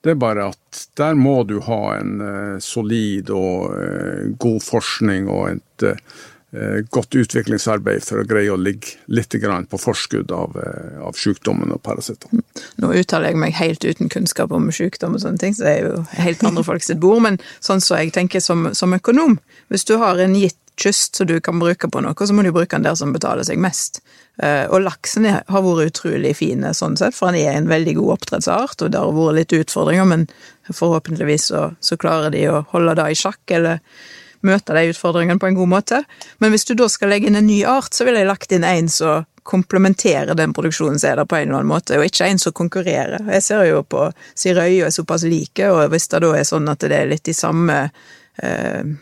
det, 0.00 0.14
er 0.14 0.22
bare 0.24 0.48
at 0.54 0.80
der 0.96 1.20
må 1.20 1.42
du 1.44 1.58
ha 1.68 1.82
en 1.98 2.16
uh, 2.24 2.56
solid 2.56 3.28
og 3.36 3.76
uh, 3.76 4.32
god 4.40 4.64
forskning 4.64 5.28
og 5.28 5.50
et 5.50 5.72
Eh, 5.82 5.96
godt 6.92 7.16
utviklingsarbeid 7.16 8.04
for 8.04 8.20
å 8.20 8.26
greie 8.28 8.52
å 8.52 8.60
ligge 8.60 8.98
litt 9.08 9.32
på 9.32 9.78
forskudd 9.80 10.32
av, 10.36 10.56
eh, 10.60 11.00
av 11.00 11.16
sykdommen 11.16 11.72
og 11.72 11.82
parasitten. 11.82 12.42
Nå 12.76 12.92
uttaler 12.92 13.30
jeg 13.32 13.36
meg 13.40 13.54
helt 13.54 13.84
uten 13.84 14.10
kunnskap 14.12 14.52
om 14.52 14.68
sykdom 14.68 15.14
og 15.14 15.22
sånne 15.22 15.38
ting, 15.38 15.54
så 15.54 15.64
det 15.64 15.72
er 15.78 15.86
jo 15.86 16.06
helt 16.12 16.44
andre 16.44 16.64
folk 16.64 16.82
sitt 16.82 17.00
bord, 17.00 17.22
men 17.22 17.38
sånn 17.60 17.80
som 17.80 17.96
jeg 17.96 18.12
tenker 18.12 18.40
som, 18.40 18.74
som 18.74 18.92
økonom, 18.92 19.38
hvis 19.70 19.84
du 19.88 19.96
har 19.96 20.20
en 20.20 20.34
gitt 20.34 20.58
kyst 20.76 21.16
som 21.16 21.26
du 21.26 21.40
kan 21.40 21.58
bruke 21.58 21.88
på 21.88 22.00
noe, 22.00 22.14
så 22.14 22.34
må 22.34 22.44
du 22.44 22.52
bruke 22.52 22.76
den 22.76 22.84
der 22.84 22.96
som 22.96 23.12
betaler 23.12 23.44
seg 23.44 23.60
mest. 23.60 24.02
Eh, 24.42 24.64
og 24.68 24.82
laksen 24.84 25.24
har 25.28 25.64
vært 25.64 25.92
utrolig 25.92 26.34
fine 26.36 26.72
sånn 26.76 26.96
sett, 26.96 27.16
for 27.16 27.30
han 27.30 27.36
er 27.40 27.56
en 27.56 27.68
veldig 27.70 27.96
god 28.00 28.16
oppdrettsart, 28.18 28.82
og 28.82 28.92
det 28.92 29.00
har 29.00 29.12
vært 29.16 29.38
litt 29.40 29.56
utfordringer, 29.60 30.08
men 30.08 30.26
forhåpentligvis 30.72 31.48
så, 31.52 31.70
så 31.80 31.96
klarer 32.00 32.32
de 32.32 32.48
å 32.48 32.64
holde 32.72 32.96
det 33.00 33.10
i 33.12 33.18
sjakk, 33.18 33.42
eller 33.52 33.80
møte 34.46 34.74
de 34.76 34.90
utfordringene 34.92 35.40
på 35.42 35.50
en 35.50 35.58
god 35.58 35.70
måte. 35.70 36.02
Men 36.42 36.54
hvis 36.54 36.66
du 36.68 36.74
da 36.78 36.88
skal 36.90 37.12
legge 37.12 37.30
inn 37.30 37.38
en 37.38 37.48
ny 37.48 37.62
art, 37.68 37.94
så 37.94 38.06
ville 38.06 38.22
jeg 38.22 38.30
lagt 38.30 38.54
inn 38.54 38.66
en 38.66 38.90
som 38.92 39.28
komplementerer 39.42 40.36
den 40.38 40.52
produksjonen 40.54 41.00
som 41.02 41.10
er 41.10 41.16
der 41.18 41.26
på 41.26 41.36
en 41.36 41.48
eller 41.48 41.60
annen 41.60 41.72
måte, 41.72 41.96
og 41.98 42.06
ikke 42.06 42.28
en 42.30 42.38
som 42.38 42.54
konkurrerer. 42.54 43.24
Jeg 43.34 43.42
ser 43.42 43.64
jo 43.66 43.80
på 43.82 44.04
si 44.38 44.52
og 44.54 44.60
er 44.62 44.92
såpass 44.94 45.24
like, 45.26 45.70
og 45.70 45.88
hvis 45.90 46.06
det 46.12 46.22
da 46.22 46.34
er 46.38 46.46
sånn 46.46 46.70
at 46.70 46.86
det 46.86 46.98
er 46.98 47.10
litt 47.10 47.26
de 47.26 47.34
samme 47.34 47.78
eh, 48.42 48.92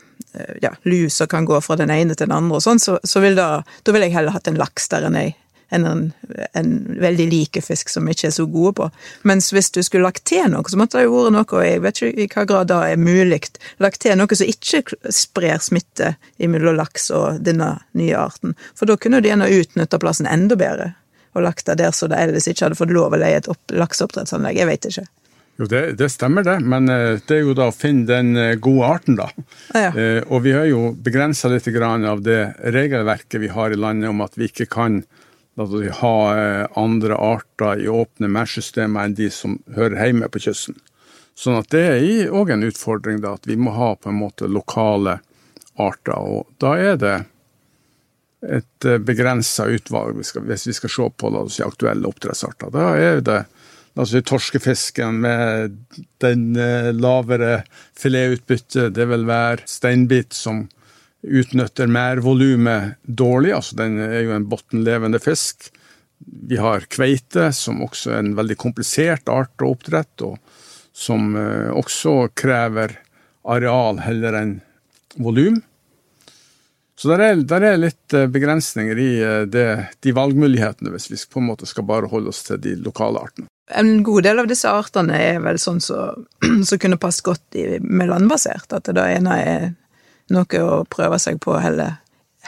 ja, 0.63 0.73
lusa 0.89 1.27
kan 1.27 1.45
gå 1.45 1.61
fra 1.61 1.77
den 1.77 1.93
ene 1.93 2.17
til 2.17 2.29
den 2.29 2.37
andre 2.37 2.57
og 2.61 2.65
sånn, 2.65 2.81
så, 2.81 2.97
så 3.05 3.21
vil 3.21 3.37
da, 3.37 3.61
da 3.85 3.95
vil 3.95 4.07
jeg 4.07 4.17
heller 4.17 4.37
hatt 4.37 4.49
en 4.49 4.61
laks 4.61 4.89
der 4.93 5.09
enn 5.09 5.19
ei, 5.21 5.29
enn 5.71 5.87
en, 5.87 6.03
en 6.59 6.71
veldig 7.01 7.27
like 7.31 7.63
fisk 7.63 7.93
som 7.93 8.07
vi 8.07 8.15
ikke 8.17 8.29
er 8.31 8.35
så 8.35 8.47
gode 8.51 8.73
på. 8.81 8.89
Mens 9.29 9.51
hvis 9.55 9.71
du 9.75 9.81
skulle 9.87 10.09
lagt 10.09 10.25
til 10.31 10.49
noe, 10.53 10.67
så 10.71 10.79
måtte 10.81 10.99
det 10.99 11.07
jo 11.07 11.17
vært 11.17 11.37
noe, 11.37 11.47
og 11.47 11.67
jeg 11.67 11.85
vet 11.85 12.03
ikke 12.03 12.25
i 12.25 12.29
hva 12.35 12.47
grad 12.51 12.71
det 12.73 12.81
er 12.89 13.01
mulig, 13.01 13.41
lagt 13.83 14.03
til 14.03 14.19
noe 14.19 14.41
som 14.41 14.51
ikke 14.51 14.83
sprer 15.15 15.63
smitte 15.63 16.15
mellom 16.41 16.79
laks 16.79 17.11
og 17.15 17.41
denne 17.47 17.77
nye 17.99 18.19
arten. 18.19 18.57
For 18.79 18.91
da 18.91 18.99
kunne 19.01 19.23
du 19.23 19.31
gjerne 19.31 19.51
utnytta 19.61 20.01
plassen 20.03 20.29
enda 20.31 20.59
bedre, 20.59 20.93
og 21.37 21.47
lagt 21.47 21.69
det 21.71 21.79
der 21.79 21.95
så 21.95 22.11
det 22.11 22.19
ellers 22.19 22.51
ikke 22.51 22.67
hadde 22.67 22.79
fått 22.79 22.95
lov 22.95 23.15
å 23.15 23.23
leie 23.23 23.39
et 23.39 23.51
lakseoppdrettsanlegg. 23.71 24.59
Jeg 24.59 24.71
vet 24.71 24.91
ikke. 24.91 25.07
Jo, 25.61 25.67
det, 25.69 25.81
det, 26.01 26.09
stemmer 26.09 26.45
det, 26.47 26.57
men 26.65 26.89
eh, 26.89 27.19
det 27.29 27.35
er 27.37 27.43
jo 27.45 27.53
da 27.53 27.67
å 27.69 27.75
finne 27.75 28.07
den 28.09 28.33
eh, 28.41 28.55
gode 28.57 28.87
arten, 28.95 29.19
da. 29.19 29.27
Ja. 29.77 29.91
Eh, 29.93 30.23
og 30.25 30.47
vi 30.47 30.55
har 30.57 30.65
jo 30.65 30.95
begrensa 30.97 31.51
litt 31.53 31.69
av 31.69 32.23
det 32.25 32.39
regelverket 32.65 33.43
vi 33.43 33.51
har 33.53 33.71
i 33.71 33.77
landet 33.77 34.09
om 34.09 34.25
at 34.25 34.39
vi 34.41 34.49
ikke 34.49 34.71
kan 34.73 35.03
vi 35.69 35.91
ha 35.93 36.15
andre 36.81 37.17
arter 37.17 37.83
i 37.85 37.89
åpne 37.89 38.31
merdsystemer 38.33 39.05
enn 39.05 39.17
de 39.19 39.29
som 39.35 39.59
hører 39.77 39.99
hjemme 40.07 40.31
på 40.33 40.43
kysten. 40.47 40.79
Sånn 41.37 41.59
at 41.61 41.71
det 41.73 41.83
er 41.89 42.33
òg 42.37 42.53
en 42.53 42.67
utfordring, 42.67 43.21
da, 43.23 43.35
at 43.37 43.49
vi 43.49 43.57
må 43.57 43.73
ha 43.77 43.95
på 43.97 44.11
en 44.11 44.21
måte 44.21 44.49
lokale 44.49 45.19
arter. 45.81 46.17
Og 46.17 46.49
da 46.61 46.75
er 46.77 46.99
det 47.01 47.17
et 48.41 48.89
begrensa 49.05 49.67
utvalg 49.69 50.17
hvis 50.17 50.67
vi 50.67 50.75
skal 50.77 50.93
se 50.93 51.09
på 51.21 51.31
la 51.33 51.45
oss 51.45 51.59
si, 51.59 51.65
aktuelle 51.65 52.09
oppdrettsarter. 52.09 52.73
Da 52.73 52.93
er 52.97 53.21
det 53.25 53.41
altså 53.99 54.23
torskefisken 54.25 55.21
med 55.25 55.77
den 56.23 56.57
eh, 56.57 56.91
lavere 56.95 57.63
filetutbyttet, 57.99 58.95
det 58.97 59.07
vil 59.11 59.27
være 59.29 59.67
steinbit 59.69 60.37
som 60.37 60.67
utnytter 61.23 61.91
mervolumet 61.91 62.97
dårlig, 63.03 63.53
altså 63.57 63.77
den 63.83 63.99
er 64.01 64.23
jo 64.25 64.35
en 64.37 64.49
bunnlevende 64.49 65.21
fisk. 65.23 65.71
Vi 66.19 66.59
har 66.61 66.87
kveite, 66.93 67.51
som 67.57 67.83
også 67.85 68.15
er 68.15 68.25
en 68.25 68.35
veldig 68.39 68.57
komplisert 68.61 69.29
art 69.33 69.65
å 69.65 69.73
oppdrette, 69.75 70.33
og 70.33 70.39
som 70.97 71.35
eh, 71.37 71.71
også 71.73 72.33
krever 72.37 72.99
areal 73.49 74.01
heller 74.05 74.37
enn 74.41 74.55
volum. 75.17 75.61
Så 77.01 77.09
der 77.09 77.23
er, 77.25 77.39
der 77.49 77.65
er, 77.65 77.79
litt 77.81 78.17
eh, 78.17 78.29
begrensninger 78.29 78.99
i 79.01 79.13
det, 79.49 79.69
de 80.05 80.13
valgmulighetene, 80.17 80.93
hvis 80.93 81.09
vi 81.13 81.21
på 81.33 81.41
en 81.41 81.49
måte 81.53 81.69
skal 81.69 81.89
bare 81.89 82.11
holde 82.13 82.33
oss 82.33 82.45
til 82.49 82.61
de 82.61 82.77
lokale 82.85 83.23
artene. 83.29 83.49
En 83.71 84.03
god 84.03 84.27
del 84.27 84.43
av 84.43 84.49
disse 84.51 84.69
artene 84.69 85.17
er 85.17 85.39
vel 85.45 85.61
sånn 85.63 85.81
som 85.81 86.27
så, 86.69 86.79
kunne 86.81 87.01
passe 87.01 87.25
godt 87.25 87.57
i, 87.57 87.79
med 87.81 88.11
landbasert. 88.11 88.73
At 88.77 88.91
det 88.91 89.07
ene 89.17 89.37
er 89.41 89.71
noe 90.35 90.63
å 90.65 90.81
prøve 90.91 91.19
seg 91.23 91.41
på 91.43 91.57
heller, 91.61 91.99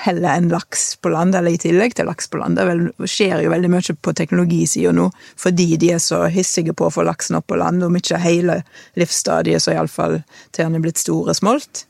heller 0.05 0.39
enn 0.39 0.51
laks 0.53 0.97
på 1.03 1.13
land, 1.13 1.37
eller 1.37 1.55
i 1.55 1.61
tillegg 1.61 1.97
til 1.99 2.09
laks 2.09 2.31
på 2.33 2.41
land. 2.41 2.59
Det 2.59 3.09
skjer 3.11 3.45
jo 3.45 3.53
veldig 3.53 3.71
mye 3.73 3.97
på 4.01 4.17
teknologisida 4.17 4.95
nå, 4.97 5.11
fordi 5.41 5.69
de 5.81 5.93
er 5.97 6.03
så 6.03 6.25
hissige 6.33 6.75
på 6.77 6.89
å 6.89 6.95
få 6.95 7.07
laksen 7.09 7.39
opp 7.39 7.51
på 7.53 7.61
land. 7.61 7.85
Om 7.85 8.01
ikke 8.01 8.21
hele 8.23 8.63
livsstadiet, 8.99 9.63
så 9.63 9.77
iallfall 9.77 10.21
til 10.51 10.65
den 10.65 10.79
er 10.79 10.87
blitt 10.87 11.03
store 11.03 11.37
smolt. 11.37 11.87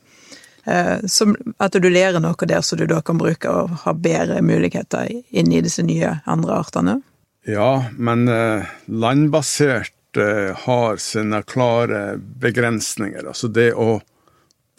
Eh, 0.64 0.98
som 1.06 1.34
at 1.58 1.74
du 1.74 1.88
lærer 1.90 2.22
noe 2.22 2.46
der 2.46 2.62
som 2.62 2.78
du 2.78 2.86
da 2.86 3.00
kan 3.02 3.18
bruke 3.18 3.50
og 3.50 3.72
ha 3.82 3.94
bedre 3.98 4.42
muligheter 4.46 5.10
inn 5.10 5.50
i 5.50 5.62
disse 5.64 5.82
nye 5.82 6.20
andre 6.30 6.60
artene. 6.60 7.00
Ja, 7.46 7.84
men 7.98 8.28
eh, 8.30 8.70
landbasert 8.86 10.18
eh, 10.18 10.54
har 10.54 11.02
sine 11.02 11.42
klare 11.42 12.14
begrensninger. 12.18 13.26
Altså 13.26 13.50
det 13.50 13.72
å 13.74 13.98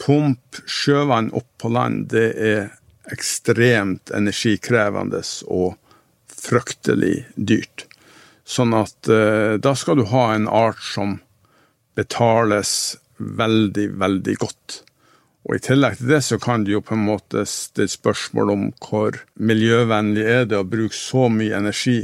pumpe 0.00 0.64
sjøvann 0.66 1.32
opp 1.36 1.48
på 1.60 1.70
land, 1.72 2.08
det 2.12 2.28
er 2.34 2.72
ekstremt 3.12 4.12
energikrevende 4.14 5.20
og 5.52 5.74
fryktelig 6.44 7.24
dyrt. 7.36 7.86
Sånn 8.44 8.74
at 8.76 9.08
eh, 9.08 9.56
da 9.60 9.72
skal 9.76 10.00
du 10.00 10.08
ha 10.10 10.26
en 10.34 10.48
art 10.48 10.82
som 10.84 11.18
betales 11.96 12.96
veldig, 13.18 13.88
veldig 14.00 14.34
godt. 14.40 14.80
Og 15.44 15.58
I 15.58 15.62
tillegg 15.64 15.98
til 16.00 16.10
det 16.12 16.20
så 16.24 16.38
kan 16.40 16.64
du 16.64 16.72
jo 16.74 16.82
på 16.84 16.96
en 16.96 17.04
måte 17.04 17.44
stille 17.48 17.92
spørsmål 17.92 18.52
om 18.54 18.66
hvor 18.84 19.18
miljøvennlig 19.36 20.24
er 20.24 20.46
det 20.48 20.60
å 20.60 20.68
bruke 20.68 20.96
så 20.96 21.28
mye 21.32 21.56
energi 21.56 22.02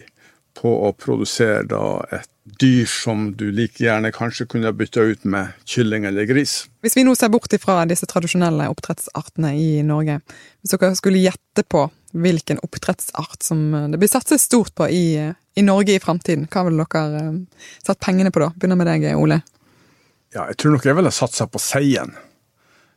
på 0.61 0.73
å 0.89 0.93
produsere 0.97 1.65
da 1.71 1.85
et 2.13 2.29
dyr 2.59 2.87
som 2.91 3.31
du 3.37 3.47
like 3.55 3.83
gjerne 3.83 4.13
kanskje 4.15 4.47
kunne 4.51 4.73
bytta 4.77 5.05
ut 5.13 5.25
med 5.25 5.53
kylling 5.69 6.05
eller 6.09 6.27
gris. 6.29 6.65
Hvis 6.85 6.97
vi 6.97 7.05
nå 7.07 7.15
ser 7.19 7.31
bort 7.33 7.53
ifra 7.53 7.83
disse 7.89 8.09
tradisjonelle 8.11 8.69
oppdrettsartene 8.73 9.53
i 9.59 9.83
Norge, 9.87 10.21
hvis 10.61 10.75
dere 10.75 10.97
skulle 10.99 11.23
gjette 11.23 11.65
på 11.69 11.87
hvilken 12.11 12.59
oppdrettsart 12.67 13.45
som 13.47 13.61
det 13.93 14.01
blir 14.01 14.11
satset 14.11 14.43
stort 14.43 14.75
på 14.75 14.89
i, 14.91 15.05
i 15.55 15.63
Norge 15.63 15.95
i 15.95 16.03
framtiden, 16.03 16.49
hva 16.51 16.65
ville 16.67 16.87
dere 16.91 17.23
uh, 17.31 17.69
satt 17.85 18.03
pengene 18.03 18.33
på 18.35 18.43
da? 18.43 18.51
Begynner 18.57 18.81
med 18.81 18.91
deg, 18.91 19.07
Ole. 19.15 19.41
Ja, 20.35 20.47
jeg 20.51 20.59
tror 20.63 20.77
nok 20.77 20.87
jeg 20.87 20.99
ville 20.99 21.15
satsa 21.15 21.47
på 21.51 21.63
seien. 21.63 22.13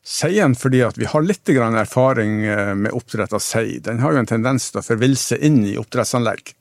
Seien 0.03 0.53
fordi 0.59 0.81
at 0.83 0.97
vi 0.99 1.07
har 1.07 1.23
litt 1.23 1.49
erfaring 1.49 2.43
eh, 2.45 2.73
med 2.75 2.91
oppdrett 2.91 3.33
av 3.33 3.39
sei. 3.39 3.79
Den 3.79 3.99
har 4.03 4.13
jo 4.13 4.19
en 4.19 4.27
tendens 4.27 4.69
til 4.71 4.81
å 4.81 4.85
forvilse 4.85 5.37
inn 5.39 5.63
i 5.65 5.77
oppdrettsanlegg. 5.79 6.51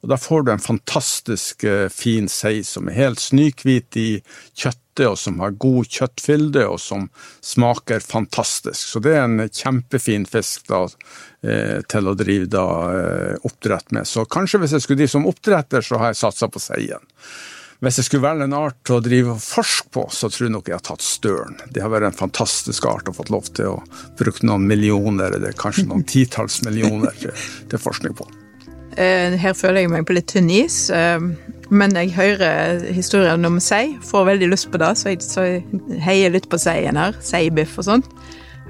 Og 0.00 0.08
Da 0.08 0.16
får 0.16 0.42
du 0.42 0.52
en 0.52 0.62
fantastisk 0.62 1.64
eh, 1.64 1.88
fin 1.92 2.28
sei 2.28 2.62
som 2.64 2.88
er 2.88 2.96
helt 2.96 3.20
snøhvit 3.20 3.98
i 4.00 4.08
kjøttet, 4.56 5.04
og 5.06 5.16
som 5.20 5.38
har 5.40 5.56
god 5.60 5.88
kjøttfylde, 5.92 6.64
og 6.68 6.80
som 6.80 7.06
smaker 7.44 8.02
fantastisk. 8.04 8.80
Så 8.80 9.00
det 9.04 9.14
er 9.16 9.26
en 9.26 9.44
kjempefin 9.44 10.26
fisk 10.28 10.66
da, 10.72 10.82
eh, 11.44 11.78
til 11.88 12.08
å 12.08 12.16
drive 12.16 12.48
da, 12.52 12.66
eh, 12.96 13.36
oppdrett 13.44 13.92
med. 13.96 14.08
Så 14.08 14.24
kanskje 14.24 14.60
hvis 14.64 14.76
jeg 14.76 14.84
skulle 14.84 15.02
drive 15.02 15.14
som 15.16 15.28
oppdretter, 15.28 15.84
så 15.84 16.00
har 16.00 16.12
jeg 16.12 16.22
satsa 16.24 16.48
på 16.48 16.64
seien. 16.64 17.08
Hvis 17.80 17.96
jeg 17.96 18.10
skulle 18.10 18.26
velge 18.26 18.44
en 18.44 18.56
art 18.56 18.92
å 18.92 19.00
drive 19.00 19.38
forsk 19.40 19.88
på, 19.92 20.04
så 20.12 20.28
tror 20.28 20.48
jeg 20.48 20.52
nok 20.52 20.68
jeg 20.68 20.76
har 20.76 20.84
tatt 20.84 21.04
støren. 21.04 21.56
Det 21.72 21.80
har 21.80 21.92
vært 21.92 22.10
en 22.10 22.20
fantastisk 22.26 22.88
art 22.88 23.08
og 23.08 23.16
fått 23.16 23.32
lov 23.32 23.48
til 23.56 23.72
å 23.72 23.78
bruke 24.20 24.44
noen 24.44 24.68
millioner, 24.68 25.32
eller 25.36 25.56
kanskje 25.56 25.88
noen 25.88 26.04
titalls 26.04 26.60
millioner 26.66 27.16
til 27.20 27.80
forskning 27.80 28.16
på. 28.20 28.28
Eh, 28.98 29.36
her 29.38 29.54
føler 29.54 29.84
jeg 29.84 29.92
meg 29.92 30.06
på 30.08 30.16
litt 30.16 30.28
tynn 30.30 30.50
is. 30.50 30.88
Eh, 30.94 31.22
men 31.70 31.94
jeg 31.94 32.14
hører 32.16 32.82
historien 32.90 33.46
om 33.46 33.60
sei, 33.62 33.94
får 34.02 34.26
veldig 34.32 34.50
lyst 34.50 34.70
på 34.72 34.80
det, 34.82 34.90
så 34.98 35.12
jeg, 35.14 35.62
heier 36.02 36.32
litt 36.34 36.48
på 36.50 36.58
seien 36.58 36.98
her. 36.98 37.18
Seibiff 37.22 37.78
og 37.78 37.86
sånt. 37.86 38.08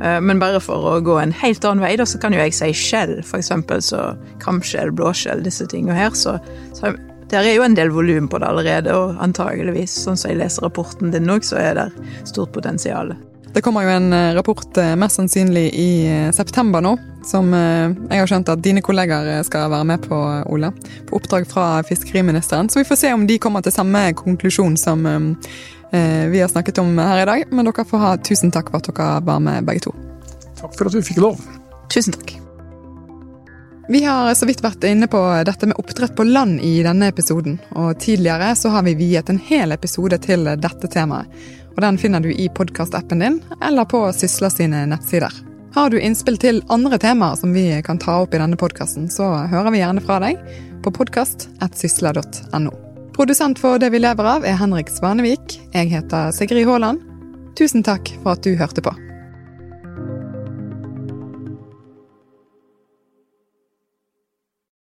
Eh, 0.01 0.19
men 0.25 0.43
bare 0.43 0.61
for 0.65 0.93
å 0.93 0.97
gå 1.05 1.17
en 1.21 1.33
helt 1.43 1.65
annen 1.65 1.85
vei, 1.85 1.95
da, 2.01 2.09
så 2.09 2.21
kan 2.21 2.37
jo 2.37 2.43
jeg 2.43 2.57
si 2.57 2.73
skjell, 2.77 3.21
eksempel. 3.25 3.81
Så 3.85 4.11
kamskjell, 4.45 4.93
blåskjell, 4.97 5.45
disse 5.47 5.69
tingene 5.71 5.97
her. 5.97 6.13
Så, 6.19 6.37
så 6.77 6.93
der 7.31 7.47
er 7.47 7.57
jo 7.57 7.65
en 7.65 7.79
del 7.79 7.93
volum 7.95 8.29
på 8.29 8.41
det 8.43 8.49
allerede, 8.49 8.95
og 8.97 9.21
antageligvis, 9.23 9.95
sånn 10.05 10.19
som 10.21 10.33
jeg 10.33 10.43
leser 10.43 10.67
rapporten 10.67 11.15
din 11.15 11.31
òg, 11.31 11.47
så 11.47 11.61
er 11.63 11.77
det 11.79 11.91
stort 12.29 12.53
potensial. 12.57 13.15
Det 13.53 13.63
kommer 13.63 13.83
jo 13.83 13.91
en 13.91 14.13
eh, 14.13 14.35
rapport 14.35 14.77
eh, 14.79 14.97
mest 14.97 15.19
sannsynlig 15.19 15.73
i 15.75 15.91
eh, 16.07 16.31
september 16.33 16.83
nå, 16.85 16.93
som 17.27 17.51
jeg 17.53 18.17
har 18.17 18.29
skjønt 18.31 18.49
at 18.49 18.63
dine 18.63 18.81
kollegaer 18.81 19.43
skal 19.45 19.69
være 19.73 19.89
med 19.91 20.07
på, 20.07 20.19
Ole. 20.49 20.71
På 21.09 21.19
oppdrag 21.19 21.45
fra 21.51 21.83
fiskeriministeren. 21.85 22.71
Så 22.71 22.81
vi 22.81 22.87
får 22.89 23.01
se 23.03 23.13
om 23.13 23.27
de 23.29 23.37
kommer 23.43 23.65
til 23.67 23.75
samme 23.75 24.07
konklusjon 24.17 24.79
som 24.81 25.05
vi 25.91 26.41
har 26.41 26.49
snakket 26.49 26.81
om 26.81 26.97
her 26.97 27.21
i 27.21 27.29
dag. 27.29 27.45
Men 27.53 27.69
dere 27.69 27.85
får 27.85 28.03
ha 28.07 28.15
tusen 28.25 28.55
takk 28.55 28.73
for 28.73 28.81
at 28.81 28.89
dere 28.89 29.21
var 29.29 29.45
med, 29.45 29.69
begge 29.69 29.85
to. 29.91 29.93
Takk 30.63 30.73
for 30.79 30.89
at 30.89 30.97
vi 30.97 31.05
fikk 31.11 31.21
lov. 31.21 31.45
Tusen 31.93 32.17
takk. 32.17 32.39
Vi 33.93 34.05
har 34.07 34.33
så 34.39 34.49
vidt 34.49 34.65
vært 34.65 34.89
inne 34.89 35.11
på 35.11 35.21
dette 35.45 35.69
med 35.69 35.77
oppdrett 35.83 36.17
på 36.17 36.25
land 36.25 36.65
i 36.65 36.79
denne 36.87 37.13
episoden. 37.13 37.61
Og 37.77 38.01
tidligere 38.01 38.55
så 38.57 38.73
har 38.73 38.89
vi 38.89 38.97
viet 38.97 39.29
en 39.29 39.45
hel 39.51 39.77
episode 39.77 40.23
til 40.25 40.49
dette 40.57 40.89
temaet 40.89 41.60
og 41.81 41.87
den 41.87 41.97
finner 41.99 42.21
du 42.21 42.29
i 42.29 42.49
podkastappen 42.53 43.23
din 43.25 43.39
eller 43.65 43.85
på 43.89 44.03
Sysla 44.13 44.51
sine 44.53 44.83
nettsider. 44.87 45.33
Har 45.73 45.91
du 45.91 45.97
innspill 46.01 46.37
til 46.37 46.61
andre 46.69 46.99
temaer 47.01 47.39
som 47.41 47.55
vi 47.57 47.65
kan 47.87 47.99
ta 47.99 48.19
opp 48.21 48.35
i 48.37 48.41
denne 48.43 48.59
podkasten, 48.61 49.09
så 49.09 49.31
hører 49.49 49.73
vi 49.73 49.81
gjerne 49.81 50.05
fra 50.05 50.19
deg 50.21 50.37
på 50.85 50.93
podkast.sysla.no. 50.93 52.73
Produsent 53.17 53.63
for 53.63 53.81
Det 53.81 53.89
vi 53.95 54.03
lever 54.05 54.29
av 54.37 54.45
er 54.45 54.61
Henrik 54.61 54.93
Svanevik. 54.93 55.57
Jeg 55.73 55.89
heter 55.95 56.35
Sigrid 56.37 56.69
Haaland. 56.69 57.01
Tusen 57.57 57.87
takk 57.87 58.13
for 58.21 58.37
at 58.37 58.45
du 58.45 58.53
hørte 58.61 58.85
på. 58.85 58.93